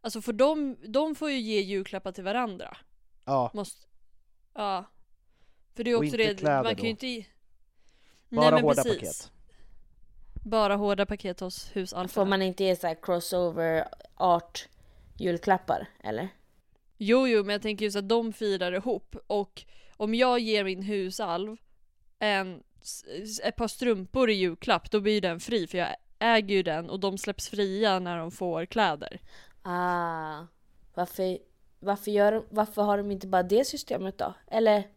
[0.00, 2.76] Alltså för de, de får ju ge julklappar till varandra.
[3.24, 3.86] Ja, Måste...
[4.54, 4.84] Ja.
[5.74, 6.84] För det är Och också inte det, kläder man kan då?
[6.84, 7.30] ju inte...
[8.28, 9.32] bara hårda paket.
[10.44, 12.24] Bara hårda paket hos Får husalferna.
[12.24, 14.68] man inte ge så här crossover art
[15.18, 16.28] julklappar eller?
[16.98, 19.64] Jo, jo, men jag tänker just att de firar ihop och
[19.96, 21.56] om jag ger min husalv
[22.18, 22.62] en,
[23.44, 27.00] ett par strumpor i julklapp, då blir den fri för jag äger ju den och
[27.00, 29.20] de släpps fria när de får kläder.
[29.62, 30.46] Ah,
[30.94, 31.38] varför,
[31.80, 34.34] varför, gör, de- varför har de inte bara det systemet då?
[34.46, 34.88] Eller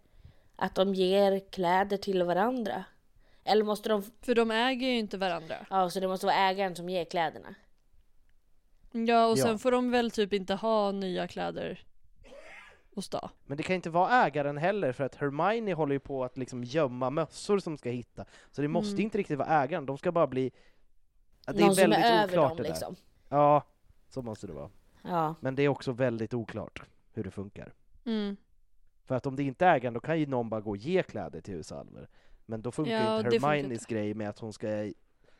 [0.55, 2.83] att de ger kläder till varandra?
[3.47, 4.03] Eller måste de...
[4.21, 5.55] För de äger ju inte varandra.
[5.69, 7.55] Ja, så det måste vara ägaren som ger kläderna?
[8.91, 9.43] Ja, och Ja.
[9.43, 11.83] sen får de väl typ inte ha nya kläder
[12.95, 13.29] hos dag.
[13.45, 16.63] Men det kan inte vara ägaren heller, för att Hermione håller ju på att liksom
[16.63, 18.25] gömma mössor som ska hitta.
[18.51, 19.01] Så det måste Mm.
[19.01, 20.51] inte riktigt vara ägaren, de ska bara bli...
[21.45, 22.69] Ja, det är Någon som väldigt är över oklart dem det där.
[22.69, 22.95] liksom?
[23.29, 23.63] Ja,
[24.09, 24.69] så måste det vara.
[25.01, 25.35] Ja.
[25.39, 26.81] Men det är också väldigt oklart
[27.13, 27.73] hur det funkar.
[28.05, 28.37] Mm.
[29.05, 31.03] För att om det inte är ägaren, då kan ju någon bara gå och ge
[31.03, 32.09] kläder till husalver.
[32.45, 34.91] Men då funkar Ja, ju inte Hermiones grej med att hon ska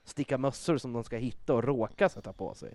[0.03, 2.73] sticka mössor som de ska hitta och råka sätta på sig.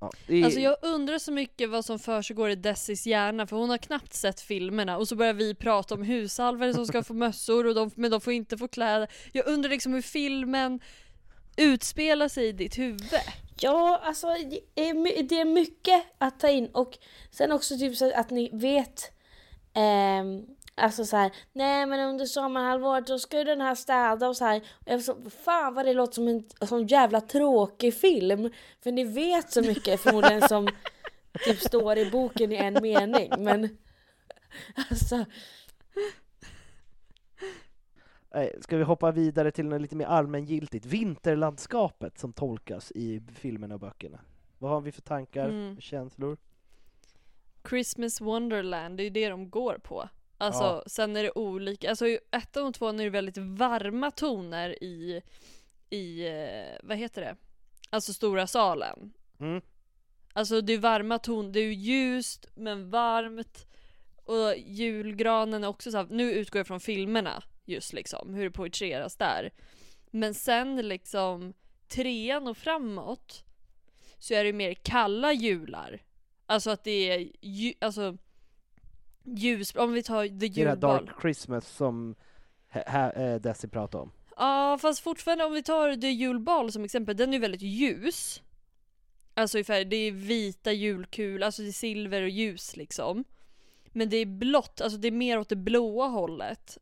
[0.00, 0.44] Ja, det är...
[0.44, 4.14] Alltså jag undrar så mycket vad som försiggår i Dessis hjärna för hon har knappt
[4.14, 7.90] sett filmerna och så börjar vi prata om husalver som ska få mössor och de,
[7.94, 9.08] men de får inte få kläder.
[9.32, 10.80] Jag undrar liksom hur filmen
[11.56, 13.12] utspelar sig i ditt huvud.
[13.60, 16.98] Ja, alltså det är, det är mycket att ta in och
[17.30, 19.12] sen också typ så att ni vet
[19.74, 24.36] ehm, Alltså så här, nej men under sommarhalvåret då ska ju den här städa och
[24.36, 24.56] så här.
[24.60, 28.50] Och jag så, fan vad det låter som en som jävla tråkig film.
[28.82, 30.68] För ni vet så mycket förmodligen som
[31.44, 33.30] typ står i boken i en mening.
[33.38, 33.76] Men
[34.90, 35.24] alltså,
[38.60, 40.86] Ska vi hoppa vidare till något lite mer allmängiltigt?
[40.86, 44.20] Vinterlandskapet som tolkas i filmerna och böckerna.
[44.58, 45.80] Vad har vi för tankar, Mm.
[45.80, 46.36] känslor?
[47.68, 50.08] Christmas Wonderland, det är ju det de går på.
[50.38, 50.82] Alltså Ja.
[50.86, 55.22] sen är det olika, alltså i ettan och tvåan är det väldigt varma toner i,
[55.90, 57.36] i, eh, vad heter det?
[57.90, 59.12] Alltså stora salen.
[59.40, 59.60] Mm.
[60.32, 63.66] Alltså det är varma toner, det är ju ljust men varmt.
[64.24, 68.50] Och julgranen är också så här, nu utgår jag från filmerna just liksom, hur det
[68.50, 69.52] poetreras där.
[70.10, 71.54] Men sen liksom
[71.88, 73.44] trean och framåt
[74.18, 76.02] så är det mer kalla jular.
[76.46, 78.16] Alltså att det är ju, alltså
[79.24, 81.06] ljus, om vi tar The Det är det julbal.
[81.06, 82.14] Dark Christmas som
[82.72, 84.12] eh, Desi pratade om.
[84.36, 88.42] Ja fast fortfarande om vi tar The julbal som exempel, den är ju väldigt ljus.
[89.34, 93.24] Alltså i färg, det är vita julkul, alltså det är silver och ljus liksom.
[93.86, 96.78] Men det är blått, alltså det är mer åt det blåa hållet.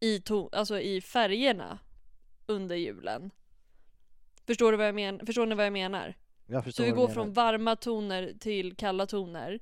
[0.00, 1.78] I, to- alltså i färgerna
[2.46, 3.30] under julen.
[4.46, 5.26] Förstår du vad jag menar?
[5.26, 6.14] Förstår ni vad jag menar?
[6.46, 9.60] Jag förstår Så vi går från varma toner till kalla toner.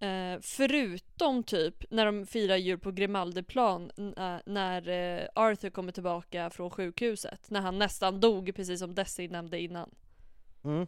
[0.00, 5.92] Eh, förutom typ när de firar jul på Grimaldiplan n- äh, när eh, Arthur kommer
[5.92, 7.50] tillbaka från sjukhuset.
[7.50, 9.90] När han nästan dog precis som Desi nämnde innan.
[10.64, 10.86] Mm.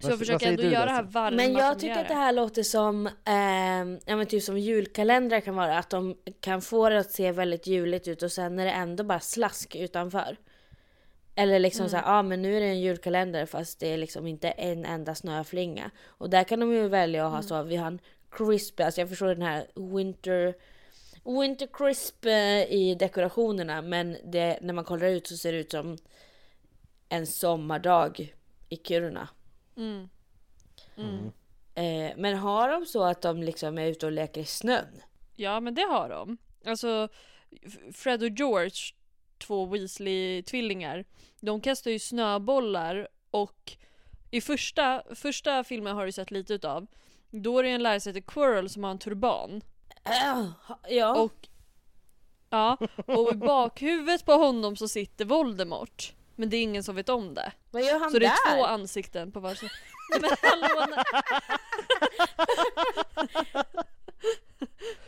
[0.00, 2.08] Så Vad- jag försöker vad ändå du, göra det här varma Men jag tycker att
[2.08, 5.78] det här låter som, eh, ja men typ som julkalendrar kan vara.
[5.78, 9.04] Att de kan få det att se väldigt juligt ut och sen är det ändå
[9.04, 10.36] bara slask utanför.
[11.38, 11.90] Eller liksom Mm.
[11.90, 14.84] så här, ja men nu är det en julkalender fast det är liksom inte en
[14.84, 15.90] enda snöflinga.
[16.06, 17.48] Och där kan de ju välja att ha Mm.
[17.48, 20.54] så, vi har en crisp, alltså jag förstår den här winter
[21.24, 25.70] Winter crisp eh, i dekorationerna men det, när man kollar ut så ser det ut
[25.70, 25.96] som
[27.08, 28.34] en sommardag
[28.68, 29.28] i Kiruna.
[29.76, 30.08] Mm.
[30.96, 31.24] Mm.
[31.74, 35.02] Eh, men har de så att de liksom är ute och leker i snön?
[35.36, 36.36] Ja men det har de.
[36.66, 37.08] Alltså
[37.92, 38.94] Fred och George,
[39.38, 41.04] två Weasley-tvillingar,
[41.40, 43.76] de kastar ju snöbollar och
[44.30, 46.86] i första, första filmen har du sett lite utav.
[47.30, 49.62] Då är det en lärare som heter Quirrell som har en turban.
[50.04, 50.46] Äh,
[50.88, 51.16] ja.
[51.16, 51.48] Och,
[52.50, 52.76] ja,
[53.06, 56.12] och i bakhuvudet på honom så sitter Voldemort.
[56.36, 57.52] Men det är ingen som vet om det.
[57.70, 58.56] Vad gör han så det är där?
[58.56, 59.68] två ansikten på varsin.
[60.20, 61.04] Men han lånar...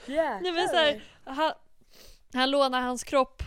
[0.43, 1.53] Nej men så här, han,
[2.33, 3.43] han lånar hans kropp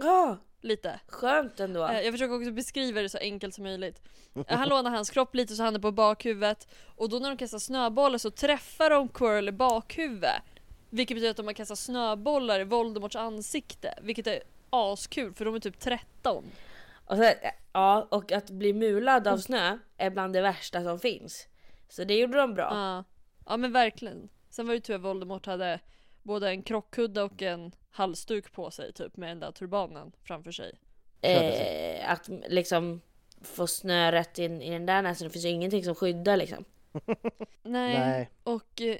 [0.00, 1.00] Ja, lite.
[1.06, 1.86] skönt ändå.
[1.88, 4.02] Eh, Jag försöker också beskriva det så enkelt som möjligt.
[4.48, 7.36] Eh, Han lånar hans kropp lite så han är på bakhuvudet och då när de
[7.36, 10.42] kastar snöbollar så träffar de Quirrell i bakhuvudet.
[10.90, 13.94] Vilket betyder att de har kastat snöbollar i Voldemorts ansikte.
[14.02, 14.40] Vilket är
[14.70, 16.44] askul för de är typ 13.
[17.04, 17.32] Och så,
[17.72, 21.46] ja, och att bli mulad av snö är bland det värsta som finns.
[21.88, 22.68] Så det gjorde de bra.
[22.74, 23.04] Ja.
[23.46, 24.28] ja men verkligen.
[24.50, 25.80] Sen var det tur att Voldemort hade
[26.22, 30.78] både en krockkudde och en halsduk på sig typ med den där turbanen framför sig.
[31.20, 33.00] Eh, att liksom
[33.42, 36.64] få snö rätt in i den där näsan, det finns ju ingenting som skyddar liksom.
[37.62, 37.98] Nej.
[37.98, 38.30] Nej.
[38.42, 38.96] Och, eh,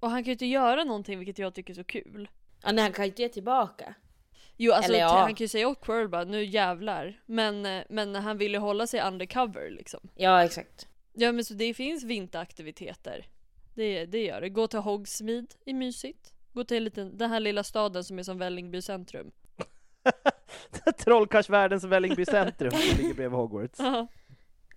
[0.00, 2.28] och han kan ju inte göra någonting vilket jag tycker är så kul.
[2.62, 3.94] Ja, nej, han kan ju inte ge tillbaka.
[4.56, 5.18] Jo alltså Eller ja.
[5.18, 7.20] han kan ju säga åt Quirrell bara nu jävlar.
[7.26, 10.00] Men, eh, men han vill ju hålla sig undercover liksom.
[10.14, 10.88] Ja, exakt.
[11.12, 13.26] Ja men så det finns vinteraktiviteter.
[13.74, 14.48] Det, det gör det.
[14.48, 16.33] Gå till Hogsmeade är mysigt.
[16.54, 19.30] Gå till en liten, den här lilla staden som är som Vällingby centrum.
[20.98, 23.78] Trollkarlsvärldens Vällingby centrum som ligger bredvid Hogwarts.
[23.78, 24.06] Ja.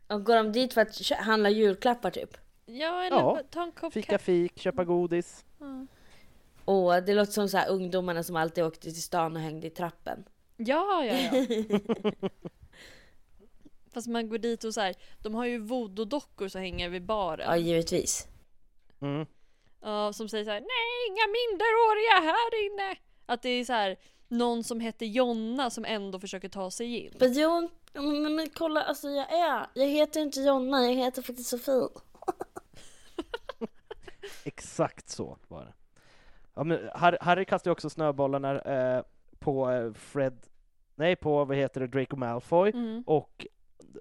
[0.08, 2.38] Och går de dit för att kö- handla julklappar typ?
[2.66, 3.24] Ja eller Ja.
[3.24, 4.24] bara ta en kopp Fika kaffe.
[4.26, 5.46] fik, köpa godis.
[6.66, 9.70] Och det låter som så här ungdomarna som alltid åkte till stan och hängde i
[9.70, 10.24] trappen.
[10.58, 11.46] Ja ja ja.
[13.94, 17.46] Fast man går dit och så här, de har ju voodoo-dockor som hänger vid baren.
[17.50, 18.28] Ja, givetvis.
[19.02, 19.26] Mm.
[19.82, 23.00] Ja, som säger så här: nej inga minderåriga här inne.
[23.26, 23.96] Att det är så här
[24.28, 27.14] någon som heter Jonna som ändå försöker ta sig in.
[27.20, 31.50] Men Jon, men, men kolla alltså jag är, jag heter inte Jonna, jag heter faktiskt
[31.50, 31.88] Sofie.
[34.44, 35.74] Exakt så var det.
[36.56, 39.04] Ja, men Harry, Harry kastade ju också snöbollarna eh,
[39.40, 40.40] på eh, Fred,
[40.96, 43.04] nej på vad heter det, Draco Malfoy Mm.
[43.08, 43.46] och,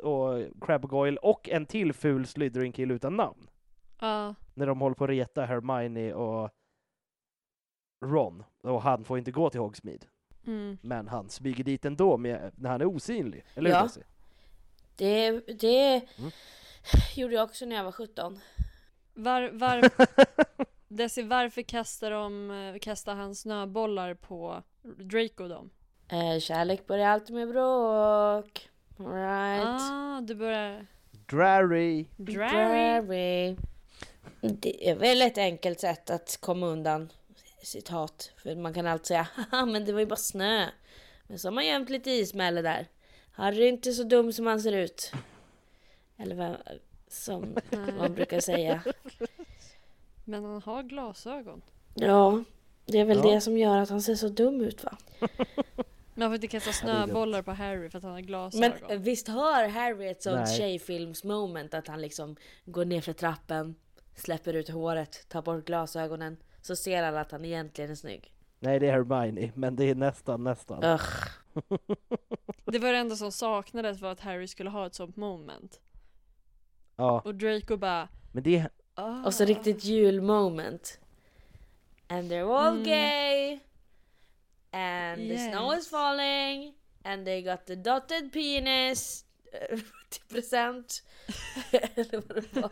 [0.02, 3.48] och Crabbe Goyle och en till ful Slytherin-kille utan namn.
[4.00, 4.34] Ja.
[4.56, 6.50] När de håller på att reta Hermione och
[8.04, 10.06] Ron, och han får inte gå till Hogsmeade.
[10.46, 10.78] Mm.
[10.82, 13.82] Men han smyger dit ändå med, när han är osynlig, eller hur Ja.
[13.82, 14.02] Desi?
[14.96, 15.30] Det,
[15.60, 16.30] det Mm.
[17.16, 18.38] gjorde jag också när jag var 17.
[19.14, 19.90] Var, var,
[20.88, 25.64] Desi, varför kastar, de, kastar han snöbollar på Draco då?
[26.16, 28.70] Eh, kärlek börjar alltid med bråk.
[28.98, 29.66] Alright.
[29.66, 30.86] Ah, du börjar...
[31.26, 32.06] Drarry!
[32.16, 32.36] Drarry.
[32.46, 33.56] Drarry.
[34.48, 37.12] Det är väl ett enkelt sätt att komma undan
[37.62, 38.32] sitt hat.
[38.36, 40.66] För man kan alltid säga haha men det var ju bara snö.
[41.26, 42.86] Men så har man gömt lite ismälle där.
[43.32, 45.12] Harry är inte så dum som han ser ut.
[46.16, 46.56] Eller vad
[47.08, 47.56] som
[47.98, 48.82] man brukar säga.
[50.24, 51.62] Men han har glasögon.
[51.94, 52.44] Ja,
[52.86, 53.30] det är väl Ja.
[53.30, 54.96] det som gör att han ser så dum ut va?
[56.14, 58.72] Man får inte kasta snöbollar på Harry för att han har glasögon.
[58.88, 63.74] Men visst har Harry ett sånt tjejfilms-moment att han liksom går ner för trappen,
[64.16, 68.32] släpper ut håret, tar bort glasögonen, så ser alla att han egentligen är snygg.
[68.58, 70.84] Nej, det är Hermione, men det är nästan, nästan.
[70.84, 71.10] Ugh.
[72.64, 75.80] Det var det enda som saknades var att Harry skulle ha ett sånt moment.
[76.96, 78.66] Ja, Och Draco bara men det...
[78.94, 79.24] ah.
[79.24, 81.00] Och så riktigt julmoment.
[82.08, 82.84] And they're all Mm.
[82.84, 83.58] gay.
[84.70, 85.82] And the snow Yes.
[85.84, 86.74] is falling.
[87.04, 89.24] And they got the dotted penis.
[90.10, 91.02] till present.
[91.72, 92.70] Eller vad det var.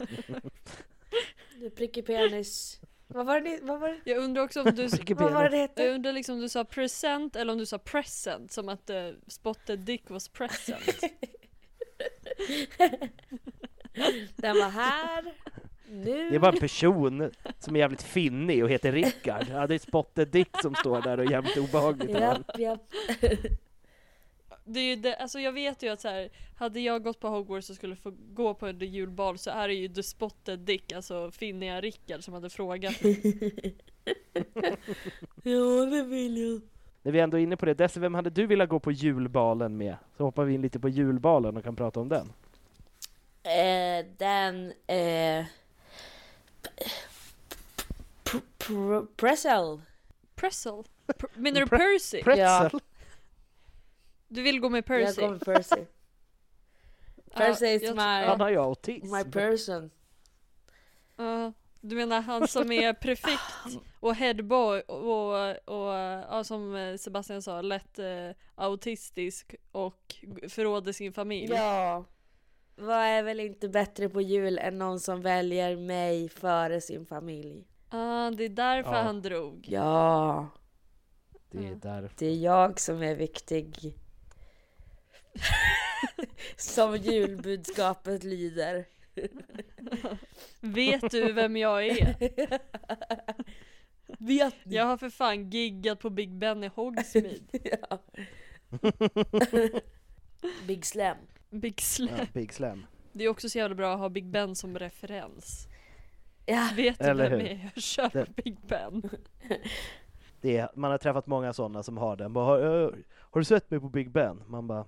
[1.61, 2.81] The prickig penis.
[3.07, 4.89] Vad var det, vad var det, Jag undrar också om du...
[5.15, 5.89] vad var det det Jag hette?
[5.89, 9.79] undrar liksom om du sa present eller om du sa present som att uh, spotted
[9.79, 11.01] dick was present.
[14.37, 15.35] Den var här.
[15.89, 16.31] Nu.
[16.31, 19.47] Det är bara en person som är jävligt finnig och heter Rickard.
[19.51, 22.11] Ja, det är Spotted Dick som står där och är jävligt obehagligt.
[22.11, 22.93] Japp, japp.
[24.65, 27.29] Det är ju det, alltså jag vet ju att så här, hade jag gått på
[27.29, 30.93] Hogwarts och skulle få gå på en julbal så är det ju the spotted dick,
[30.93, 33.75] alltså finniga Rickard som hade frågat mig.
[35.43, 36.61] Ja, det vill jag.
[37.03, 39.77] När vi ändå är inne på det, Desi, vem hade du velat gå på julbalen
[39.77, 39.97] med?
[40.17, 42.33] Så hoppar vi in lite på julbalen och kan prata om den.
[43.43, 44.73] Eh, den...
[44.87, 45.45] Eh,
[48.25, 49.81] pr- pr- Pressel.
[50.35, 50.83] Pressel?
[51.07, 52.23] Pr- menar du Pre- Percy?
[52.23, 52.81] Pretzel?
[54.35, 55.21] Du vill gå med Jag Percy?
[55.23, 55.77] går med Percy.
[57.35, 59.17] Percy is jag- my, Han har ju autism.
[59.17, 59.91] my person.
[61.17, 65.95] Ja, du menar han som är prefekt och headboy och, och
[66.31, 70.15] ja, som Sebastian sa, lätt eh, autistisk och
[70.49, 71.53] förråder sin familj?
[71.55, 72.05] Ja.
[72.77, 77.65] Vad är väl inte bättre på jul än någon som väljer mig före sin familj?
[77.89, 79.03] Ah, det är därför Ja.
[79.03, 79.67] han drog.
[79.69, 80.49] Ja,
[81.51, 82.17] Det är därför.
[82.19, 83.95] det är jag som är viktig.
[86.57, 88.85] Som julbudskapet lyder.
[90.61, 92.17] Vet du vem jag är?
[94.19, 94.75] Vet ni?
[94.77, 97.39] Jag har för fan giggat på Big Ben i Hogsmeade.
[97.91, 97.99] Ja.
[100.67, 101.17] Big Slam.
[101.51, 102.17] Big Slam.
[102.19, 102.87] Ja, Big Slam.
[103.13, 105.69] Det är också så jävla bra att ha Big Ben som referens.
[106.47, 106.69] Ja.
[106.77, 107.47] Vet du Eller vem hur?
[107.47, 107.71] jag är?
[107.75, 109.11] Jag kör Det- Big Ben.
[110.41, 112.33] Det är, man har träffat många sådana som har den.
[112.33, 114.43] Bara, har, "Eh, har du sett mig på Big Ben?
[114.47, 114.85] Man bara,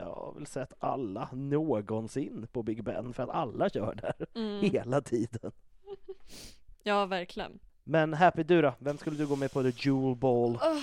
[0.00, 4.60] jag har väl sett alla någonsin på Big Ben, för att alla kör där Mm.
[4.70, 5.52] hela tiden.
[6.82, 7.58] Ja, verkligen.
[7.84, 8.74] Men Happy du då?
[8.78, 10.58] Vem skulle du gå med på The Jewel Ball?
[10.62, 10.78] Åh,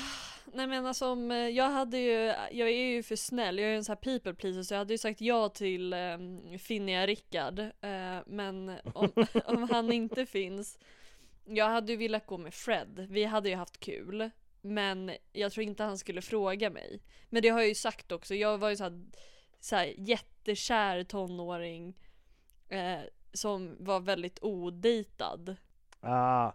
[0.54, 3.72] nej men alltså om, eh, jag hade ju, jag är ju för snäll, jag är
[3.72, 7.08] ju en sån här people pleaser så jag hade ju sagt ja till um, finniga
[7.08, 7.60] Rickard.
[7.60, 9.10] eh, men om,
[9.46, 10.80] om han inte finns,
[11.46, 14.30] jag hade ju velat gå med Fred, vi hade ju haft kul.
[14.74, 17.00] Men jag tror inte han skulle fråga mig.
[17.30, 19.06] Men det har jag ju sagt också, jag var ju så här,
[19.60, 21.98] så här jättekär tonåring.
[22.70, 23.00] Eh,
[23.34, 25.56] som var väldigt odejtad.
[26.02, 26.52] Ah,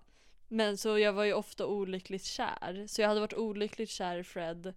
[0.48, 2.84] Men så jag var ju ofta olyckligt kär.
[2.88, 4.74] Så jag hade varit olyckligt kär i Fred.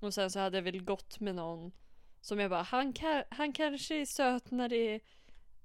[0.00, 1.72] Och sen så hade jag väl gått med någon
[2.20, 5.00] som jag bara, han, ka- han kanske är söt när det är,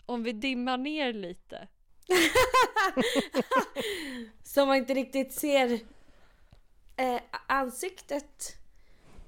[0.05, 1.67] om vi dimmar ner lite.
[4.43, 5.79] Som man inte riktigt ser
[6.97, 8.57] eh, ansiktet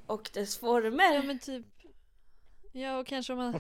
[0.06, 1.14] och dess former.
[1.16, 1.66] Ja men typ,
[2.72, 3.60] ja och kanske om man,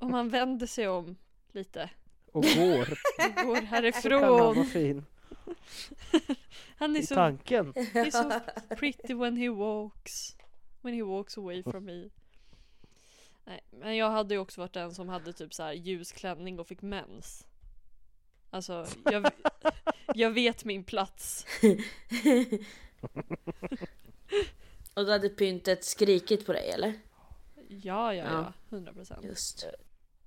[0.00, 1.16] om man vänder sig om
[1.52, 1.90] lite.
[2.32, 2.80] och går.
[2.82, 4.20] Och går Kan han härifrån.
[4.22, 5.04] vara fin?
[6.78, 7.72] Han är I så, tanken.
[7.74, 8.40] he's so
[8.76, 10.36] pretty when he walks.
[10.82, 12.08] When he walks away from me.
[13.44, 16.58] Nej, men jag hade ju också varit den som hade typ så här ljus klänning
[16.58, 17.46] och fick mens.
[18.50, 19.30] Alltså, jag,
[20.14, 21.46] jag vet min plats.
[24.94, 26.92] och då hade pyntet skrikit på dig eller?
[27.68, 28.52] Ja, ja, Ja.
[28.70, 28.76] ja.
[28.76, 29.24] 100 procent.
[29.24, 29.66] Just.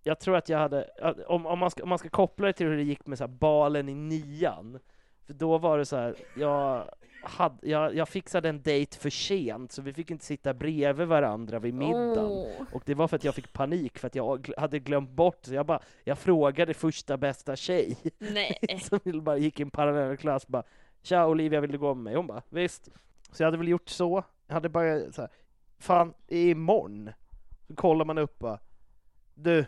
[0.04, 0.90] Jag tror att jag hade,
[1.28, 3.24] om, om, man ska, om man ska koppla det till hur det gick med så
[3.24, 4.80] här balen i nian,
[5.26, 6.90] för då var det så här, jag,
[7.24, 11.60] hade, jag, jag fixade en dejt för sent, så vi fick inte sitta bredvid varandra
[11.60, 12.26] vid middagen.
[12.26, 12.52] Åh.
[12.74, 15.54] Och det var för att jag fick panik, för att jag hade glömt bort, så
[15.54, 18.80] jag bara, jag frågade första bästa tjej, Nej.
[18.82, 20.64] som bara gick i en parallell klass, bara
[21.02, 22.16] Tja Olivia, vill du gå med mig?
[22.16, 22.90] Hon bara, visst.
[23.32, 25.30] Så jag hade väl gjort så, jag hade bara så här,
[25.80, 27.10] fan, imorgon.
[27.68, 28.60] Så kollar man upp bara,
[29.34, 29.66] du,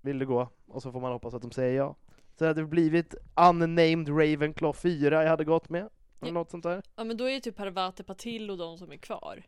[0.00, 0.48] vill du gå?
[0.66, 1.96] Och så får man hoppas att de säger ja.
[2.38, 3.14] Så det hade blivit
[3.50, 5.90] unnamed Ravenclaw 4 jag hade gått med, eller
[6.28, 6.32] Ja.
[6.32, 6.82] något sånt där.
[6.96, 9.42] Ja men då är ju typ Parvati Patil och de som är kvar.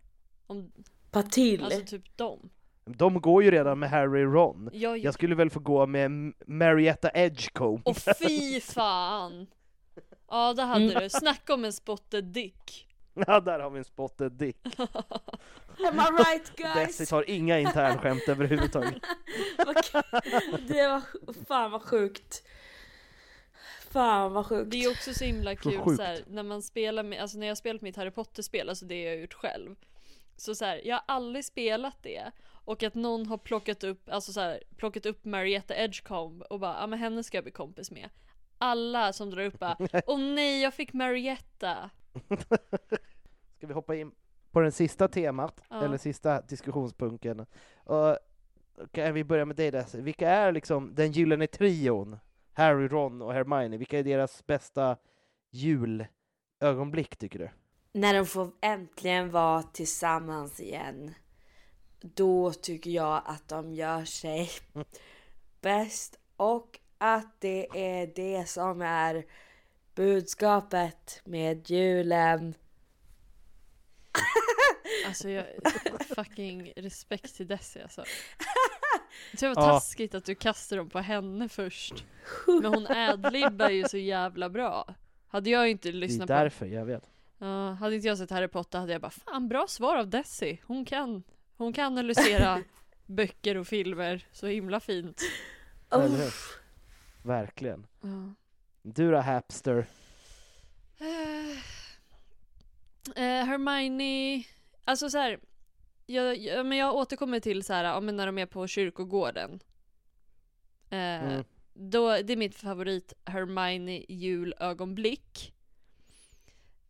[0.47, 0.73] Om,
[1.11, 1.65] Patil.
[1.65, 2.51] alltså typ dem.
[2.85, 4.71] De går ju redan med Harry och Ron.
[4.73, 7.83] Jag, Jag skulle väl få gå med Marietta Edgecombe.
[7.91, 9.47] Och fy fan!
[10.31, 11.03] Ja det hade Mm.
[11.03, 11.11] du.
[11.11, 12.85] Snacka om en spotted dick.
[13.27, 14.57] Ja, där har vi en spotted dick.
[14.79, 17.09] Am I right Desi guys?
[17.09, 19.03] tar inga internskämt överhuvudtaget.
[20.69, 21.03] det var
[21.49, 22.43] fan vad sjukt.
[23.91, 24.71] Fan vad sjukt.
[24.71, 27.57] Det är också så himla kul så här, när man spelar med, alltså när jag
[27.59, 29.75] spelat mitt Harry Potter-spel, alltså det jag gjort själv.
[30.37, 32.31] Så så här, jag har aldrig spelat det.
[32.65, 36.77] Och att någon har plockat upp, alltså så här, plockat upp Marietta Edgecombe och bara,
[36.81, 38.09] ja men henne ska jag bli kompis med.
[38.59, 41.91] Alla som drar upp bara, åh nej jag fick Marietta.
[43.57, 44.13] Ska vi hoppa in
[44.51, 45.85] på den sista temat, Ja.
[45.85, 47.47] eller sista diskussionspunkten?
[47.85, 48.19] Och,
[48.93, 50.01] kan vi börja med dig Desi.
[50.01, 52.19] Vilka är liksom den gyllene trion?
[52.53, 53.77] Harry, Ron och Hermione.
[53.77, 54.97] Vilka är deras bästa
[55.51, 57.51] julögonblick tycker du?
[57.93, 61.15] När de får äntligen vara tillsammans igen.
[62.01, 64.51] Då tycker jag att de gör sig
[65.61, 69.27] bäst och att det är det som är
[69.95, 72.55] budskapet med julen.
[75.07, 75.47] Alltså jag,
[76.17, 78.05] fucking respekt till Desi alltså.
[79.31, 79.67] Jag tror det Ja.
[79.67, 82.05] var taskigt att du kastade dem på henne först.
[82.47, 84.95] Men hon adlibbar ju så jävla bra.
[85.29, 87.11] Hade jag inte Det är lyssnat på därför, jag vet.
[87.39, 90.61] Ja, hade inte jag sett Harry Potter hade jag bara fan bra svar av Desi.
[90.67, 91.23] Hon kan,
[91.57, 92.63] hon kan analysera
[93.07, 95.21] böcker och filmer så himla fint.
[95.91, 96.33] Eller hur?
[97.23, 97.87] Verkligen.
[98.01, 98.35] Ja.
[98.83, 99.87] Du då Hapster?
[100.99, 101.51] Eh,
[103.25, 104.45] eh, Hermione,
[104.85, 105.41] alltså så här,
[106.07, 109.61] jag, jag, men jag återkommer till så här, ja, men när de är på kyrkogården.
[110.91, 111.45] Eh, Mm.
[111.75, 115.55] då, det är mitt favorit Hermione julögonblick.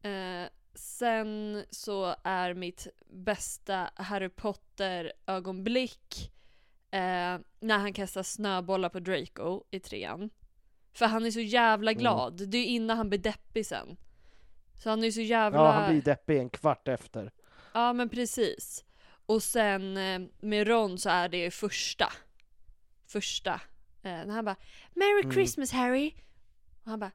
[0.02, 6.32] Eh, sen så är mitt bästa Harry Potter ögonblick
[6.91, 10.30] eh, när han kastar snöbollar på Draco i trean.
[10.93, 12.01] För han är så jävla Mm.
[12.01, 12.49] glad.
[12.49, 13.97] Det är ju innan han blir deppig sen.
[14.74, 15.59] Så han är så jävla...
[15.59, 17.32] Ja, han blir deppig en kvart efter.
[17.74, 18.84] Ja men precis.
[19.26, 22.12] Och sen eh, med Ron så är det första.
[23.07, 23.55] Första.
[24.03, 24.57] Eh, när han bara
[24.95, 25.32] Merry Mm.
[25.32, 26.12] Christmas Harry!
[26.84, 27.11] Och han bara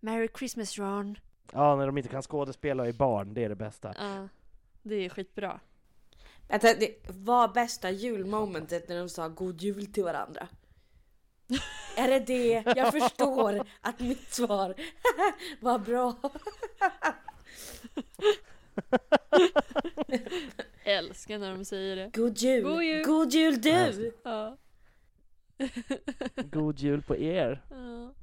[0.00, 1.18] Merry Christmas Ron.
[1.52, 3.94] Ja, när de inte kan skådespela i barn, det är det bästa.
[3.98, 4.28] Ja,
[4.82, 5.60] det är skitbra.
[6.52, 10.48] Vänta, det var bästa julmomentet när de sa god jul till varandra.
[11.96, 12.62] Är det det?
[12.76, 14.74] Jag förstår att mitt svar
[15.60, 16.16] var bra.
[20.84, 22.10] Älskar när de säger det.
[22.14, 22.64] God jul!
[22.64, 23.04] God jul!
[23.04, 24.12] God jul du!
[24.24, 24.56] Ja.
[26.50, 27.62] God jul på er!
[27.70, 28.14] ja.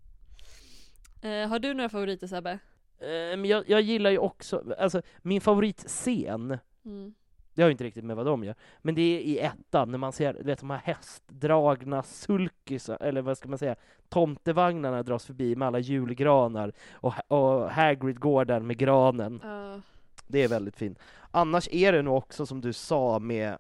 [1.29, 2.59] Eh, har du några favoriter Sebbe?
[2.99, 3.09] Eh,
[3.45, 7.13] jag, jag gillar ju också, alltså min favoritscen, Mm.
[7.53, 9.97] Det har ju inte riktigt med vad de gör, men det är i ettan när
[9.97, 13.75] man ser, vet de här hästdragna sulkisar, eller vad ska man säga,
[14.09, 19.39] tomtevagnarna dras förbi med alla julgranar och, och Hagrid går där med granen.
[19.43, 19.81] Ja.
[20.27, 20.99] Det är väldigt fint.
[21.31, 23.57] Annars är det nog också som du sa med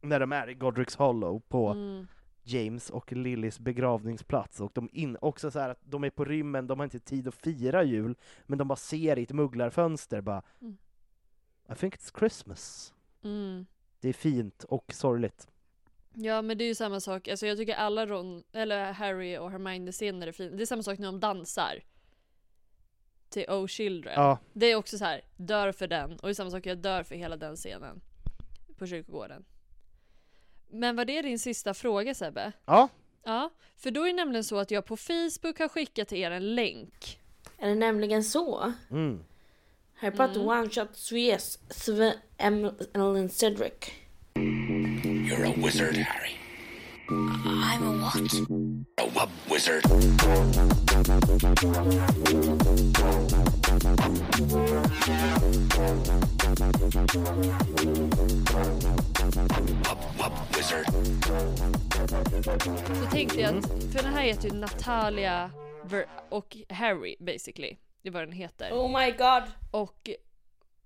[0.00, 2.06] när de är i Godric's Hollow på Mm.
[2.46, 6.66] James och Lillys begravningsplats och de in, också så här att de är på rymmen,
[6.66, 10.42] de har inte tid att fira jul, men de bara ser i ett mugglarfönster bara
[10.60, 10.76] Mm.
[11.72, 12.93] I think it's Christmas.
[13.24, 13.66] Mm.
[14.00, 15.48] Det är fint och sorgligt.
[16.14, 19.50] Ja men det är ju samma sak, alltså jag tycker alla Ron, eller Harry och
[19.50, 20.56] Hermione scener är fina.
[20.56, 21.82] Det är samma sak när de dansar.
[23.28, 24.14] Till Oh Children.
[24.16, 24.38] Ja.
[24.52, 26.12] Det är också så här, dör för den.
[26.12, 28.00] Och det är samma sak, jag dör för hela den scenen.
[28.78, 29.44] På kyrkogården.
[30.70, 32.52] Men var det din sista fråga Sebbe?
[32.64, 32.88] Ja.
[33.24, 36.30] Ja, för då är det nämligen så att jag på Facebook har skickat till er
[36.30, 37.20] en länk.
[37.58, 38.72] Är det nämligen så?
[38.90, 39.24] Mm.
[40.04, 40.44] Harry Potter Mm.
[40.44, 43.94] one shot Swiss, Sven, Ellen Cedric.
[44.36, 46.36] You're a wizard, Harry.
[47.08, 48.16] I'm a what?
[48.98, 49.82] A wub wizard.
[59.84, 60.86] Wub, wub wizard.
[63.02, 65.50] Så tänkte jag att, för den här heter ju Natalia
[66.28, 67.76] och Harry basically.
[68.04, 68.72] Det är vad den heter.
[68.72, 69.42] Oh my god!
[69.70, 70.10] Och,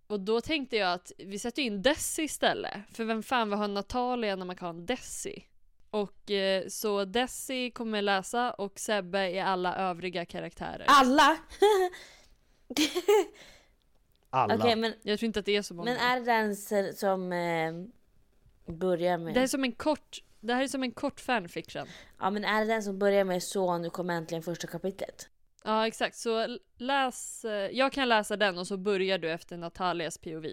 [0.06, 2.74] och då tänkte jag att vi sätter in Desi istället.
[2.92, 5.44] För vem fan vill ha Natalia när man kan ha en Desi?
[5.90, 10.84] Och eh, så Desi kommer läsa och Sebbe är alla övriga karaktärer.
[10.88, 11.36] Alla!
[14.30, 14.54] Alla.
[14.54, 15.90] Okej men, Jag tror inte att det är så många.
[15.90, 17.72] men är det den s- som eh,
[18.74, 19.34] börjar med...
[19.34, 21.86] Det här är som en kort, det här är som en kort fanfiction.
[22.18, 25.28] Ja men är det den som börjar med så nu kommer äntligen första kapitlet?
[25.68, 30.18] Ja exakt, så läs, eh, jag kan läsa den och så börjar du efter Natalias
[30.18, 30.46] POV.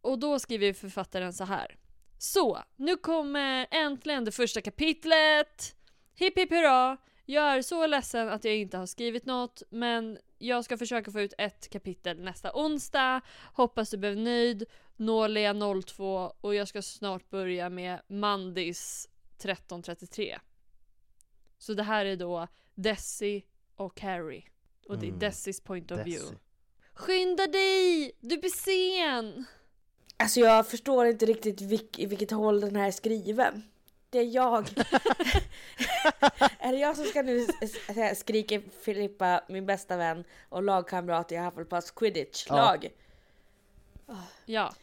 [0.00, 1.76] Och då skriver författaren så här.
[2.18, 5.76] Så, nu kommer äntligen det första kapitlet!
[6.14, 6.96] Hipp hipp hurra!
[7.24, 11.20] Jag är så ledsen att jag inte har skrivit något, men jag ska försöka få
[11.20, 13.20] ut ett kapitel nästa onsdag.
[13.52, 14.64] Hoppas du blev nöjd.
[14.96, 15.54] Nålia
[15.86, 20.38] 02 och jag ska snart börja med Mandis 1333.
[21.58, 23.44] Så det här är då Desi
[23.76, 24.44] och Harry.
[24.88, 25.18] Och det är Mm.
[25.18, 26.10] Desis point of Desi.
[26.10, 26.38] view.
[26.94, 28.12] Skynda dig!
[28.20, 29.44] Du blir sen!
[30.16, 33.62] Alltså jag förstår inte riktigt vilk, i vilket håll den här är skriven.
[34.10, 34.68] Det är jag.
[36.58, 37.46] är det jag som ska nu
[38.16, 42.88] skrika Filippa, min bästa vän och lagkamrat i Hufflepuffs quidditch-lag?
[44.46, 44.74] Ja.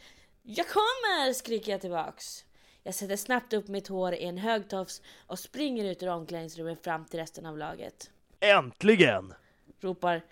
[0.42, 1.32] Jag kommer!
[1.32, 2.44] skriker jag tillbaks.
[2.82, 6.84] Jag sätter snabbt upp mitt hår i en hög tofs och springer ut ur omklädningsrummet
[6.84, 8.10] fram till resten av laget.
[8.42, 9.34] Äntligen!
[9.80, 10.22] Ropar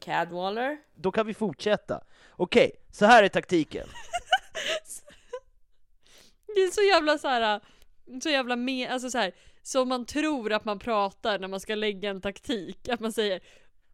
[0.00, 0.78] Cadwaller.
[0.94, 2.04] Då kan vi fortsätta.
[2.30, 3.86] Okej, så här är taktiken.
[6.54, 7.60] Det är så jävla så här,
[8.22, 11.74] så jävla med, alltså så här, som man tror att man pratar när man ska
[11.74, 12.88] lägga en taktik.
[12.88, 13.40] Att man säger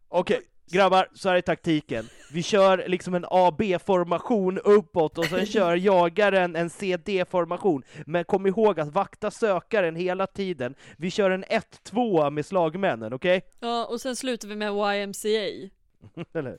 [0.07, 2.09] Okej, grabbar, så här är taktiken.
[2.31, 7.83] Vi kör liksom en AB-formation uppåt och sen kör jagaren en CD-formation.
[8.05, 10.75] Men kom ihåg att vakta sökaren hela tiden.
[10.97, 13.41] Vi kör en 1-2 med slagmännen, okej?
[13.59, 15.69] ja, och sen slutar vi med YMCA.
[16.33, 16.57] Eller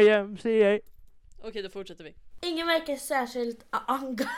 [0.00, 0.84] YMCA.
[1.42, 2.14] Okej, då fortsätter vi.
[2.42, 4.28] Ingen verkar särskilt anga...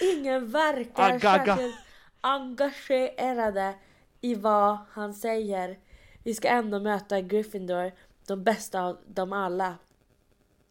[0.14, 1.44] Ingen verkar Agaga.
[1.46, 1.76] särskilt
[2.20, 3.74] engagerade
[4.20, 5.78] i vad han säger.
[6.26, 7.92] Vi ska ändå möta Gryffindor,
[8.26, 9.78] de bästa av dem alla.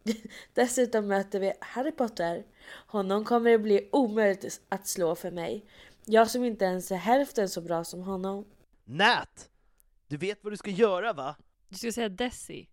[0.53, 2.45] Dessutom möter vi Harry Potter.
[2.87, 5.65] Honom kommer det bli omöjligt att slå för mig.
[6.05, 8.45] Jag som inte ens är hälften så bra som honom.
[8.85, 9.49] Nat!
[10.07, 11.35] Du vet vad du ska göra va?
[11.69, 12.67] Du ska säga Desi.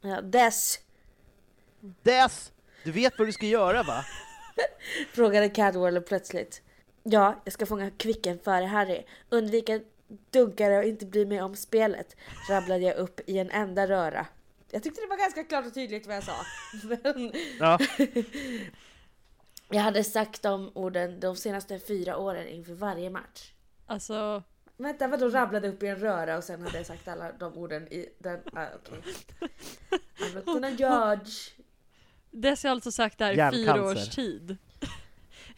[0.00, 0.78] Ja, Dess
[1.80, 2.52] Des!
[2.84, 4.04] Du vet vad du ska göra va?
[5.12, 6.62] frågade Cadwaller plötsligt.
[7.02, 9.04] Ja, jag ska fånga Kvicken före Harry.
[9.28, 9.80] Undvika
[10.30, 12.16] dunkare och inte bry mig om spelet.
[12.50, 14.26] Rabblade jag upp i en enda röra.
[14.70, 16.36] Jag tyckte det var ganska klart och tydligt vad jag sa.
[16.88, 17.78] Men Ja.
[19.68, 23.52] jag hade sagt de orden de senaste fyra åren inför varje match.
[23.86, 24.42] Alltså,
[24.76, 27.92] Vänta, vadå rabblade upp i en röra och sen hade jag sagt alla de orden
[27.92, 28.40] i den...
[28.52, 29.14] Ah, okej.
[30.18, 31.54] I'm not gonna judge.
[32.30, 34.56] Desi har alltså sagt det här i fyra års tid.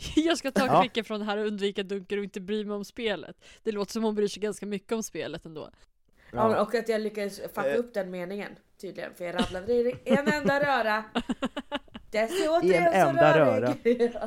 [0.16, 0.82] Jag ska ta Ja.
[0.82, 3.36] Kvicken från det här och undvika dunkar och inte bry mig om spelet.
[3.62, 5.70] Det låter som hon bryr sig ganska mycket om spelet ändå.
[6.32, 6.48] Ja.
[6.48, 7.78] men och att jag lyckades fucka Eh.
[7.78, 9.14] upp den meningen tydligen.
[9.14, 11.04] För jag rabblade i en enda röra.
[12.12, 12.60] I en så
[13.08, 14.12] enda rörig.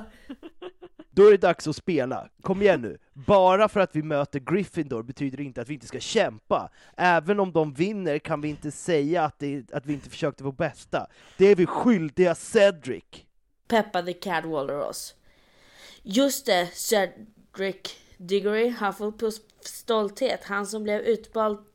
[1.15, 2.29] Då är det dags att spela.
[2.41, 2.97] Kom igen nu.
[3.13, 6.69] Bara för att vi möter Gryffindor betyder det inte att vi inte ska kämpa.
[6.97, 10.57] Även om de vinner kan vi inte säga att, det, att vi inte försökte vårt
[10.57, 11.07] bästa.
[11.37, 13.03] Det är vi skyldiga Cedric.
[13.67, 15.15] Peppade Cadwaller oss.
[16.03, 20.43] Just det, Cedric Diggory, Hufflepuffs stolthet.
[20.43, 21.65] Han som blev utvald.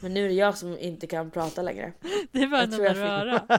[0.00, 1.92] Men nu är det jag som inte kan prata längre.
[2.32, 3.46] Det var en enda röra.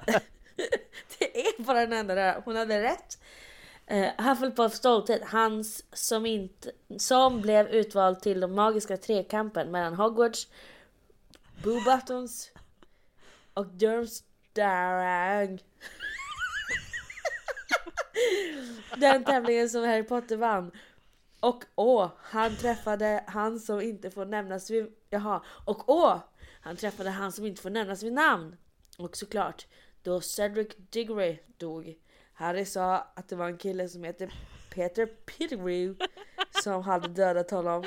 [1.20, 2.42] Det är bara den enda där.
[2.46, 3.22] Hon hade rätt.
[3.92, 10.48] Uh, Hufflepuffs stolthet, hans som, inte, som blev utvald till de magiska trekampen mellan Hogwarts,
[11.64, 12.52] Boo Buttons
[13.54, 15.60] och Durmstrang.
[18.98, 20.72] Den tävlingen som Harry Potter vann.
[21.40, 24.88] Och åh, han träffade han som inte får nämnas vid...
[25.10, 26.18] Jaha, och åh!
[26.62, 28.56] Han träffade han som inte får nämnas vid namn.
[28.98, 29.68] Och såklart,
[30.04, 31.96] då Cedric Diggory dog.
[32.34, 34.34] Harry sa att det var en kille som heter
[34.74, 36.06] Peter Pettigrew
[36.64, 37.84] som hade dödat honom.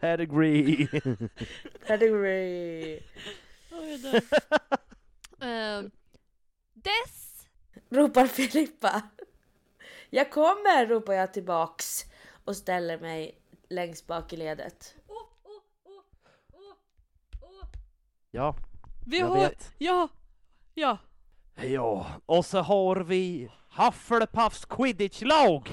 [0.00, 0.88] Pedigree.
[1.86, 3.00] Pettigrew!
[3.70, 4.00] Oj, jag
[5.40, 5.90] dör.
[7.90, 9.02] Ropar Filippa.
[10.10, 10.86] Jag kommer!
[10.86, 12.04] ropar jag tillbaks
[12.44, 14.94] och ställer mig längst bak i ledet.
[18.30, 18.56] Ja,
[19.06, 19.36] Vi jag har...
[19.40, 19.72] vet.
[19.78, 20.08] Ja!
[20.74, 20.98] Ja!
[21.62, 25.68] Ja, och så har vi Hufflepuffs quidditch-lag!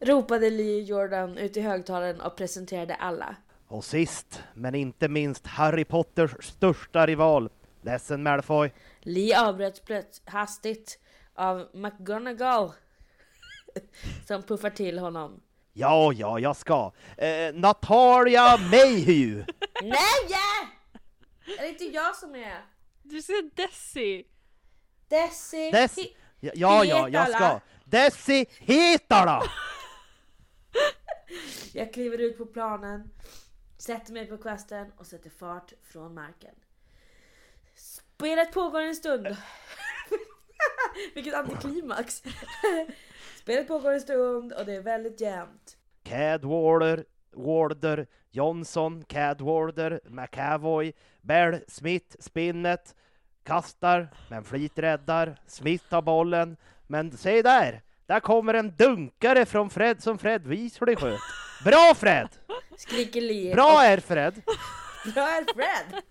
[0.00, 3.36] Ropade Lee Jordan ut i högtalaren och presenterade alla.
[3.66, 7.50] Och sist, men inte minst, Harry Potters största rival,
[7.82, 8.72] Ledsen Malfoy.
[9.08, 10.98] Lee avbröts plötsligt hastigt
[11.34, 12.72] av McGonagall
[14.26, 15.40] som puffar till honom.
[15.72, 16.92] Ja, ja, jag ska.
[17.16, 19.44] Eh, Natalia Mayhew!
[19.82, 20.38] Nej!
[21.58, 22.64] Är det inte jag som är?
[23.02, 24.26] Du ser Desi!
[25.08, 25.70] Desi!
[25.70, 25.98] Dess...
[26.40, 27.60] Ja, ja, ja, jag ska.
[27.84, 29.42] Desi Hetala!
[31.72, 33.10] Jag kliver ut på planen,
[33.78, 36.54] sätter mig på kvasten och sätter fart från marken.
[38.18, 39.26] Spelet pågår en stund.
[41.14, 42.22] Vilket antiklimax!
[43.36, 45.76] Spelet pågår en stund och det är väldigt jämnt.
[46.02, 52.94] Cadwaller, Warder, Johnson, Cadwarder, McAvoy, Bell, Smith, Spinnet,
[53.44, 56.56] kastar, men Fleet räddar, Smith tar bollen,
[56.86, 57.82] men se där!
[58.06, 61.20] Där kommer en dunkare från Fred som Fred Weasley sköt.
[61.64, 62.28] Bra Fred!
[62.76, 64.42] Skriker Lee Bra är Fred!
[65.14, 66.02] Bra Fred!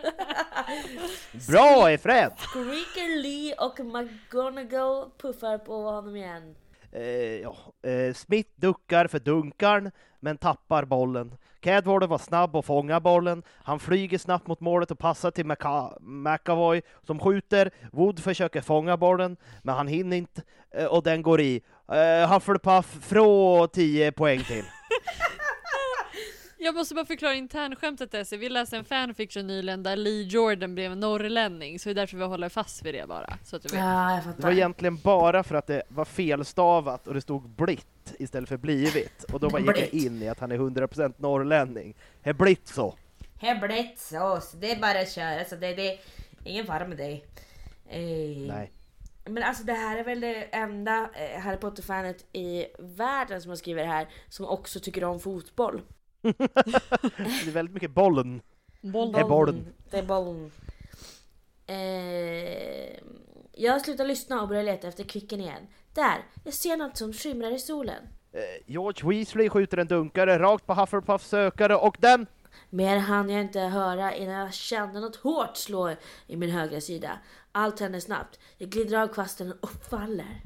[1.50, 2.32] Bra Efred!
[2.38, 6.56] Squeaker Lee och McGonagall puffar på honom igen.
[6.92, 7.04] Eh,
[7.42, 7.56] ja.
[7.90, 11.36] eh, Smith duckar för dunkarn, men tappar bollen.
[11.60, 13.44] Cadwallader var snabb och fångar bollen.
[13.64, 17.72] Han flyger snabbt mot målet och passar till Maca- McAvoy som skjuter.
[17.92, 20.42] Wood försöker fånga bollen, men han hinner inte
[20.72, 21.62] eh, och den går i.
[21.92, 24.64] Eh, Hufflepuff från 10 poäng till.
[26.60, 28.38] Jag måste bara förklara internskämtet Essie.
[28.38, 32.18] Vi läste en fanfiction nyligen där Lee Jordan blev en norrlänning, så det är därför
[32.18, 33.38] vi håller fast vid det bara.
[33.44, 33.80] Så att du vet.
[33.80, 38.14] Ja, jag Det var egentligen bara för att det var felstavat och det stod blitt
[38.20, 39.24] istället för blivit.
[39.24, 40.06] Och då bara gick jag Blitt.
[40.06, 41.96] in i att han är 100% norrlänning.
[42.24, 42.96] Är blitt så.
[43.40, 45.46] Hemligt så, så det är bara att köra.
[45.46, 46.00] Så det, det är
[46.44, 47.26] ingen fara med dig.
[47.90, 48.00] Eh,
[48.48, 48.72] Nej.
[49.26, 53.56] Men alltså det här är väl det enda eh, Harry Potter-fanet i världen som har
[53.56, 55.82] skrivit det här som också tycker om fotboll.
[56.22, 58.42] Det är väldigt mycket bollen.
[58.82, 59.12] Boll.
[59.12, 59.74] Det är bollen.
[59.92, 60.52] Det är bollen.
[61.68, 63.00] Eh,
[63.52, 65.68] jag slutar lyssna och börjar leta efter kvicken igen.
[65.94, 66.26] Där!
[66.44, 68.04] Jag ser något som skimrar i solen.
[68.32, 72.28] Eh, George Weasley skjuter en dunkare rakt på Hufflepuffs sökare och den...
[72.70, 75.96] Mer hann jag inte höra innan jag kände något hårt slå
[76.28, 77.20] i min högra sida.
[77.52, 78.40] Allt hände snabbt.
[78.58, 80.42] Jag glider av kvasten och faller.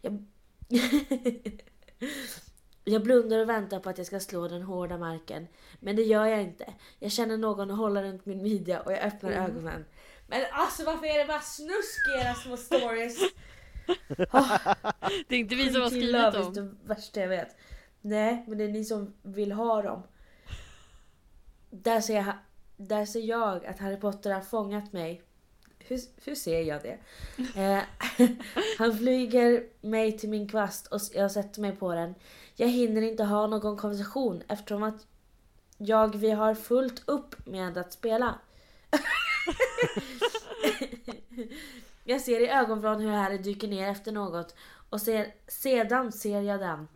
[0.00, 0.24] Jag...
[2.84, 5.46] jag blundar och väntar på att jag ska slå den hårda marken.
[5.80, 6.74] Men det gör jag inte.
[6.98, 9.84] Jag känner någon hålla runt min midja och jag öppnar ögonen.
[10.26, 13.18] Men alltså varför är det bara snusk i era små stories?
[15.28, 16.54] Det är inte vi som har skrivit love is dem.
[16.54, 17.56] det värsta jag vet.
[18.00, 20.02] Nej, men det är ni som vill ha dem.
[21.70, 22.34] Där ser jag,
[22.76, 25.22] där ser jag att Harry Potter har fångat mig.
[25.78, 26.98] Hur, hur ser jag det?
[27.60, 27.82] Eh,
[28.78, 32.14] han flyger mig till min kvast och jag sätter mig på den.
[32.56, 35.06] Jag hinner inte ha någon konversation eftersom att
[35.78, 38.38] jag, vi har fullt upp med att spela.
[42.04, 44.54] jag ser i ögonvrån hur Harry dyker ner efter något
[44.90, 46.88] och ser, sedan ser jag den.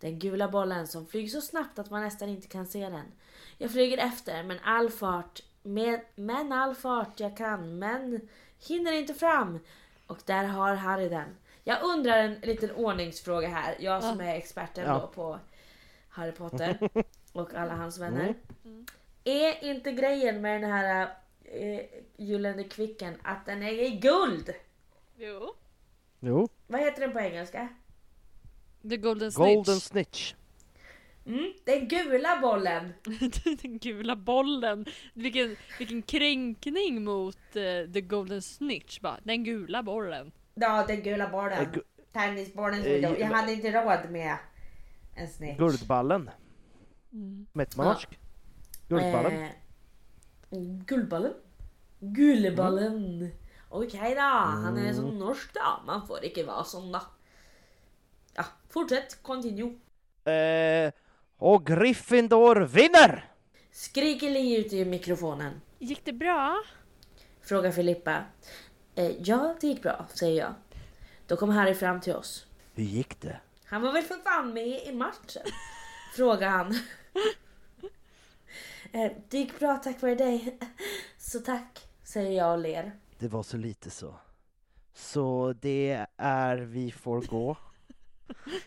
[0.00, 3.06] Den gula bollen som flyger så snabbt att man nästan inte kan se den.
[3.58, 8.28] Jag flyger efter men all fart, med, men all fart jag kan, men
[8.58, 9.58] hinner inte fram.
[10.06, 11.36] Och där har Harry den.
[11.68, 14.98] Jag undrar en liten ordningsfråga här, jag som är experten Ja.
[14.98, 15.38] då på
[16.08, 16.78] Harry Potter
[17.32, 18.34] och alla hans vänner.
[18.64, 18.86] Mm.
[19.24, 21.08] Är inte grejen med den här
[21.44, 21.80] eh,
[22.16, 24.54] gyllene kvicken att den är i guld?
[25.16, 25.54] Jo.
[26.20, 26.48] Jo.
[26.66, 27.68] Vad heter den på engelska?
[28.90, 29.54] The Golden Snitch.
[29.54, 30.34] Golden Snitch.
[31.26, 32.92] Mm, den gula bollen.
[33.62, 34.86] Den gula bollen.
[35.14, 39.00] Vilken, vilken kränkning mot eh, The Golden Snitch.
[39.00, 40.32] Bara, den gula bollen.
[40.60, 41.66] Ja, den gula bollen.
[41.72, 41.82] Gu-
[42.12, 42.84] Tennisbollen.
[42.84, 44.36] Eh, jag hade inte råd med
[45.16, 45.58] en snitch.
[45.58, 46.30] Guldballen.
[47.12, 47.46] Mm.
[47.52, 48.18] Mätt man norsk.
[48.88, 49.32] Guldballen.
[49.42, 49.48] Eh,
[50.86, 51.32] guldballen?
[52.00, 53.30] Guleballen.
[53.68, 55.82] Okej då, han är så norsk då.
[55.86, 57.00] Man får inte vara sån då.
[58.34, 59.22] Ja, fortsätt.
[59.22, 59.78] Continue.
[60.24, 60.92] Eh,
[61.36, 63.24] och Gryffindor vinner!
[63.70, 65.60] Skriker Li ut i mikrofonen.
[65.78, 66.56] Gick det bra?
[67.42, 68.24] Frågar Filippa.
[68.98, 70.54] Eh, ja, det gick bra, säger jag.
[71.26, 72.46] Då kom Harry fram till oss.
[72.74, 73.40] Hur gick det?
[73.64, 75.42] Han var väl för fan med i matchen?
[76.16, 76.74] Frågar han.
[78.92, 80.58] Eh, Det gick bra tack vare dig.
[81.18, 82.92] Så tack, säger jag och ler.
[83.18, 84.14] Det var så lite så.
[84.94, 87.56] Så det är vi får gå.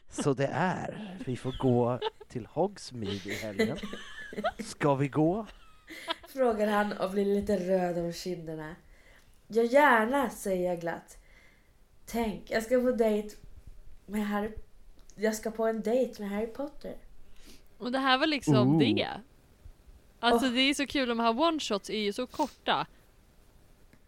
[0.09, 3.77] Så det är vi får gå till Hogsmeade i helgen.
[4.59, 5.45] Ska vi gå?
[6.29, 8.75] Frågar han och blir lite röd om kinderna.
[9.53, 11.17] Ja gärna, säger jag glatt.
[12.05, 13.35] Tänk, jag ska på dejt
[14.05, 14.51] med Harry...
[15.15, 16.95] Jag ska på en dejt med Harry Potter.
[17.77, 18.79] Och det här var liksom Ooh.
[18.79, 19.07] det.
[20.19, 20.53] Alltså Åh.
[20.53, 22.87] det är så kul, de här one-shots är ju så korta.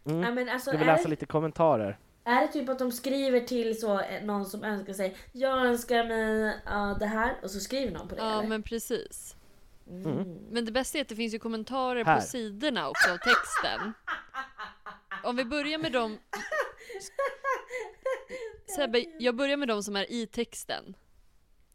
[0.05, 0.21] Mm.
[0.21, 1.97] Ja, men alltså, Ska vi läsa det, lite kommentarer?
[2.23, 6.03] är det typ att de skriver till så eh, någon som önskar sig Jag önskar
[6.03, 8.47] mig ja, det här och så skriver någon på det Ja eller?
[8.49, 9.35] men precis.
[9.89, 10.37] Mm.
[10.51, 12.15] Men det bästa är att det finns ju kommentarer Här.
[12.15, 13.93] på sidorna också av texten.
[15.24, 16.17] Om vi börjar med dem...
[18.76, 20.95] Sebbe, jag börjar med de som är i texten.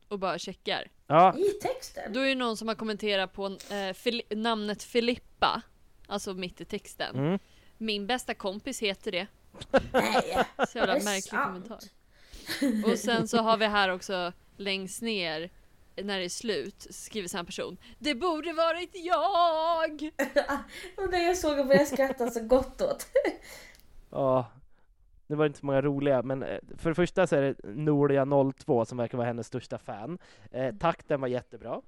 [0.09, 0.90] Och bara checkar.
[1.07, 2.12] Ja, I texten?
[2.12, 5.62] Då är det någon som har kommenterat på eh, Fili- namnet Filippa.
[6.07, 7.16] Alltså mitt i texten.
[7.16, 7.38] Mm.
[7.78, 9.26] Min bästa kompis heter det.
[9.92, 10.44] Nej!
[10.68, 11.44] Så jävla märklig sant?
[11.46, 11.78] kommentar.
[12.92, 15.51] Och sen så har vi här också längst ner
[16.05, 17.76] när det är slut skriver samma person.
[17.99, 20.11] Det borde varit jag!
[21.05, 23.07] Och när jag såg det började jag skratta så gott åt.
[24.11, 24.46] ja.
[25.26, 27.55] Nu var det inte så många roliga, men eh, för det första så är det
[27.62, 30.18] Noria02 som verkar vara hennes största fan.
[30.51, 31.80] Eh, takten var jättebra.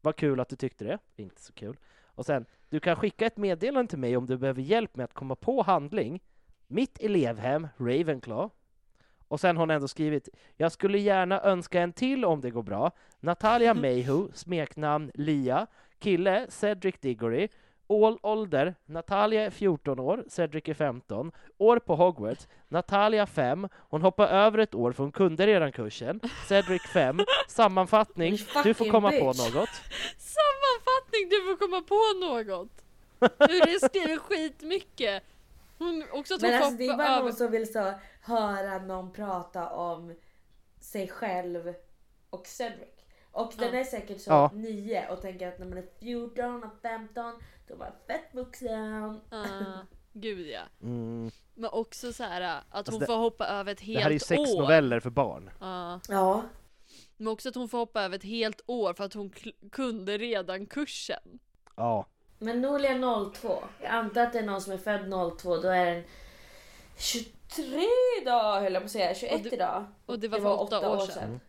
[0.00, 0.98] Vad kul att du tyckte det.
[1.16, 1.76] Inte så kul.
[2.04, 5.14] Och sen, du kan skicka ett meddelande till mig om du behöver hjälp med att
[5.14, 6.20] komma på handling.
[6.66, 8.50] Mitt elevhem, Ravenclaw.
[9.28, 12.62] Och sen har hon ändå skrivit, jag skulle gärna önska en till om det går
[12.62, 12.90] bra.
[13.20, 15.66] Natalia Mayhew, smeknamn Lia.
[15.98, 17.48] Kille, Cedric Diggory.
[17.88, 21.32] All ålder, Natalia är 14 år, Cedric är 15.
[21.58, 23.68] År på Hogwarts, Natalia 5.
[23.74, 26.20] Hon hoppar över ett år för hon kunde redan kursen.
[26.48, 27.18] Cedric 5.
[27.48, 29.54] Sammanfattning, du får komma på bitch.
[29.54, 29.68] något.
[30.18, 32.82] Sammanfattning, du får komma på något!
[33.38, 35.22] Det skriver skitmycket.
[35.78, 37.22] Hon, också att hon Men alltså det är hoppa bara över...
[37.22, 37.92] någon som vill så
[38.26, 40.14] höra någon prata om
[40.80, 41.74] sig själv
[42.30, 42.88] och Cedric.
[43.32, 43.80] Och den Ja.
[43.80, 44.50] är säkert så Ja.
[44.54, 47.34] 9 och tänker att när man är 14 och 15
[47.68, 49.20] då är man fett vuxen.
[49.30, 49.78] Ah,
[50.12, 50.60] gud ja.
[50.82, 51.30] Mm.
[51.54, 54.10] Men också så här att Alltså hon det- får hoppa över ett helt Det här
[54.10, 54.60] är ju sex år.
[54.60, 55.50] noveller för barn.
[55.60, 56.00] Ja.
[56.08, 56.42] Ja.
[57.16, 59.32] Men också att hon får hoppa över ett helt år för att hon
[59.72, 61.38] kunde redan kursen.
[61.76, 62.06] Ja.
[62.38, 62.94] Men Norlia
[63.34, 63.64] 02.
[63.82, 65.56] Jag antar att det är någon som är född 02.
[65.56, 66.04] Då är den
[67.48, 67.86] 23
[68.22, 69.14] idag höll jag på att säga.
[69.14, 69.84] 21 Och det- idag.
[70.06, 71.24] och det var för åtta år sedan.
[71.24, 71.40] Mm.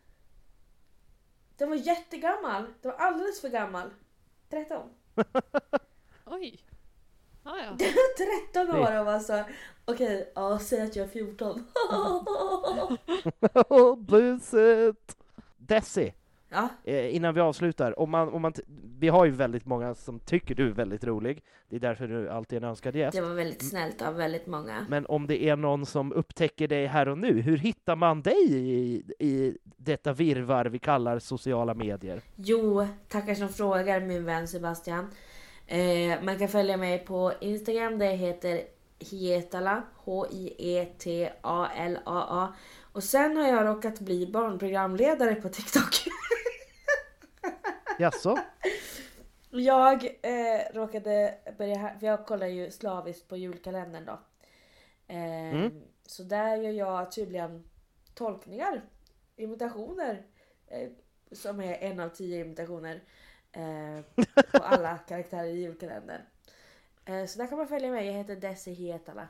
[1.58, 2.64] Den var jättegammal.
[2.82, 3.89] Den var alldeles för gammal.
[4.50, 4.89] 13.
[6.26, 6.60] Oj.
[7.43, 7.64] Ah, ja.
[7.78, 9.43] Den var 13 år och var så
[9.86, 11.68] okej, ja säg att jag är 14.
[14.08, 15.18] Buset!
[15.58, 16.14] Desi,
[16.50, 18.54] ja, eh, innan vi avslutar, om man, om man
[19.00, 22.30] vi har ju väldigt många som tycker du är väldigt rolig, det är därför du
[22.30, 23.18] alltid är en önskad gäst.
[23.18, 24.86] det var väldigt snällt av väldigt många.
[24.89, 28.54] Men om det är någon som upptäcker dig här och nu, hur hittar man dig
[28.54, 32.22] i, i detta virvar vi kallar sociala medier?
[32.36, 35.08] Jo, tackar som frågar min vän Sebastian.
[35.68, 38.62] Eh, man kan följa mig på Instagram, det heter
[39.00, 41.34] Hietala, H-I-E-T-A-L-A-A.
[42.98, 46.08] Och sen har jag råkat bli barnprogramledare på TikTok.
[48.00, 48.39] Jaså?
[49.50, 54.20] Jag eh, råkade börja här, för jag kollar ju slaviskt på julkalendern då.
[55.08, 55.82] Eh, Mm.
[56.06, 57.64] Så där gör jag tydligen
[58.14, 58.82] tolkningar,
[59.36, 60.26] imitationer.
[60.68, 60.89] Eh,
[61.32, 63.04] som är en av tio imitationer.
[63.52, 66.22] Eh, på alla karaktärer i julkalendern.
[67.06, 69.28] Eh, så där kan man följa mig, jag heter Desi Hietala.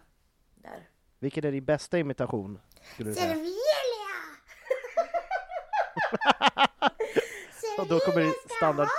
[0.56, 0.90] Där.
[1.20, 2.60] Vilken är din bästa imitation?
[2.94, 3.36] Skulle du säga?
[7.80, 8.88] Och då kommer det standard...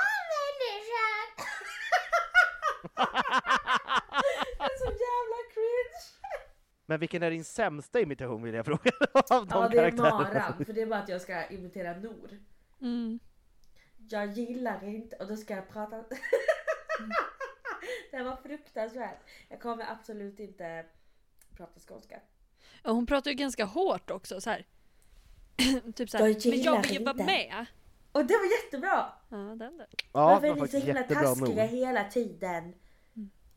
[4.58, 5.98] Det är så jävla cringe!
[6.86, 8.90] Men vilken är din sämsta imitation vill jag fråga?
[9.30, 9.92] Av de Ja det är?
[9.92, 12.38] Maran, för det är bara att jag ska imitera Nor.
[12.80, 13.18] Mm.
[14.10, 16.04] Jag gillar inte och då ska jag prata...
[18.10, 19.18] det var fruktansvärt.
[19.48, 20.84] Jag kommer absolut inte
[21.56, 22.20] prata skånska.
[22.82, 24.66] Ja, hon pratar ju ganska hårt också så här.
[25.94, 26.50] typ så Jag här.
[26.50, 27.66] Men jag vill vara inte." med.
[28.12, 29.04] Och det var jättebra!
[29.28, 29.86] Ja, den där.
[30.12, 31.70] Ja, Varför det är var ni så himla jättebra taskiga nog.
[31.70, 32.74] hela tiden?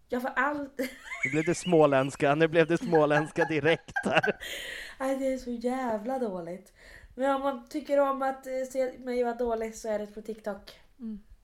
[0.09, 0.79] Jag får allt...
[1.25, 4.37] Nu blev det småländska, nu blev det småländska direkt här.
[4.99, 6.73] Nej det är så jävla dåligt.
[7.15, 10.21] Men om man tycker om att eh, se mig vara dålig så är det på
[10.21, 10.79] TikTok.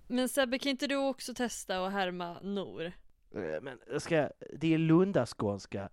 [0.08, 2.86] Men Sebbe, kan inte du också testa att härma Nor?
[3.36, 4.30] Eh, Men jag ska,
[4.60, 5.90] det är lundaskånska.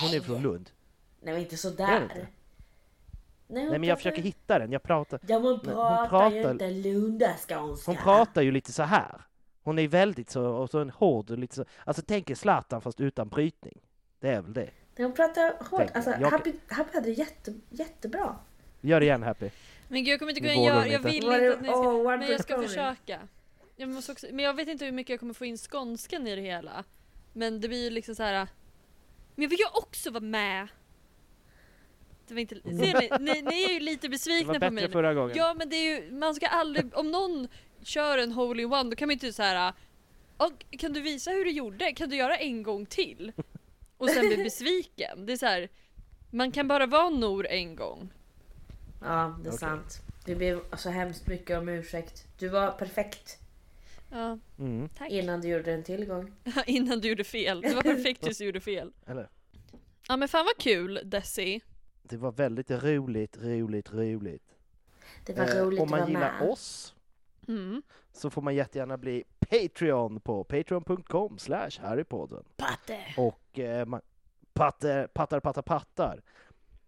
[0.00, 0.70] Hon är från Lund.
[1.20, 2.02] Nej men inte Är det sådär.
[2.02, 2.14] inte?
[2.14, 2.26] Nej,
[3.48, 5.20] Nej hon men jag pratar- försöker hitta den, jag pratar...
[5.28, 7.90] Ja men hon Men pratar, ju pratar- inte lundaskånska.
[7.90, 9.20] Hon pratar ju lite så här.
[9.62, 12.80] Hon är väldigt så, och så en hård och lite så, alltså tänk er Zlatan
[12.80, 13.78] fast utan brytning.
[14.20, 14.60] Det är väl det.
[14.96, 15.90] Nej, hon pratar hårt.
[15.94, 18.36] Alltså jag- Happy, Happy hade det jätte, jättebra.
[18.80, 19.50] Gör det igen Happy.
[19.88, 22.30] Men gud jag kommer inte kunna göra, hon jag vill inte att ni ska, men
[22.30, 23.20] jag ska försöka.
[23.76, 26.36] Jag måste också, men jag vet inte hur mycket jag kommer få in skånskan i
[26.36, 26.84] det hela.
[27.32, 28.48] Men det blir ju liksom så här.
[29.36, 30.68] Men jag vill ju också vara med!
[32.28, 33.32] Det var inte, ser ni?
[33.34, 33.42] ni?
[33.42, 34.92] Ni är ju lite Det besvikna var på mig bättre nu.
[34.92, 35.36] förra gången.
[35.36, 37.48] Ja men det är ju, man ska aldrig, om någon
[37.82, 39.72] kör en hole in one då kan man inte så här.
[40.36, 41.92] "Och, kan du visa hur du gjorde?
[41.92, 43.32] Kan du göra en gång till?
[43.98, 45.26] Och sen bli besviken.
[45.26, 45.68] Det är så här.
[46.30, 48.08] Man kan bara vara Nor en gång.
[49.02, 49.58] Ja, det är Okej.
[49.58, 50.00] sant.
[50.26, 52.24] Vi ber så hemskt mycket om ursäkt.
[52.38, 53.38] Du var perfekt
[54.10, 55.10] Ja, Mm, tack.
[55.10, 56.32] innan du gjorde en tillgång.
[56.66, 57.60] Innan du gjorde fel.
[57.60, 58.92] Det var perfekt tills du gjorde fel.
[59.06, 59.28] eller?
[60.08, 61.60] Ja men fan vad kul Desi.
[62.02, 64.54] Det var väldigt roligt, roligt, roligt.
[65.26, 66.50] Det var Eh, roligt om att man vara gillar med.
[66.50, 66.94] oss
[67.48, 67.82] Mm.
[68.12, 72.44] så får man jättegärna bli Patreon på patreon.com slash harrypodden.
[72.56, 72.98] Patte.
[73.16, 74.00] Och eh, man,
[74.52, 76.22] patte, pattar, pattar, pattar.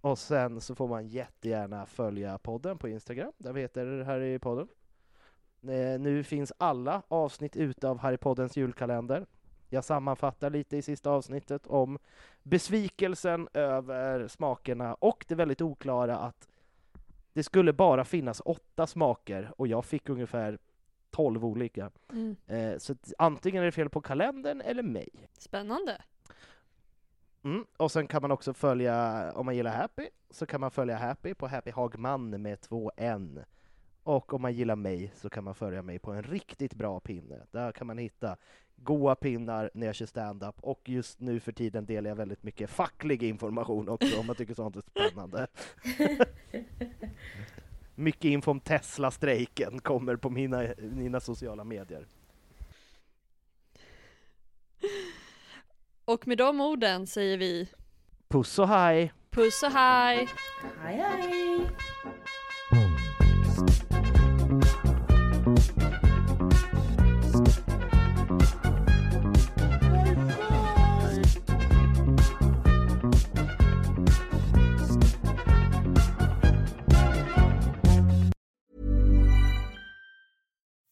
[0.01, 4.69] Och sen så får man jättegärna följa podden på Instagram, där vi heter Harrypodden.
[5.63, 9.27] Eh, nu finns alla avsnitt ute av Harrypoddens julkalender.
[9.69, 11.99] Jag sammanfattar lite i sista avsnittet om
[12.43, 16.49] besvikelsen över smakerna och det väldigt oklara att
[17.33, 20.59] det skulle bara finnas åtta smaker och jag fick ungefär
[21.11, 21.91] 12 olika.
[22.13, 22.37] Mm.
[22.47, 25.09] Eh, så antingen är det fel på kalendern eller mig.
[25.39, 26.03] Spännande.
[27.43, 27.65] Mm.
[27.77, 31.35] Och sen kan man också följa, om man gillar Happy, så kan man följa Happy
[31.35, 33.45] på Happy Hagman med två N.
[34.03, 37.47] Och om man gillar mig så kan man följa mig på en riktigt bra pinne.
[37.51, 38.37] Där kan man hitta
[38.77, 42.71] goa pinnar när jag kör stand-up och just nu för tiden delar jag väldigt mycket
[42.71, 45.47] facklig information också om man tycker sånt är spännande.
[47.95, 52.07] mycket info om Tesla-strejken kommer på mina, mina sociala medier.
[56.05, 57.69] Och med de orden säger vi
[58.29, 59.13] Puss och hej!
[59.31, 60.29] puss och hej!
[60.83, 61.69] Hej hej!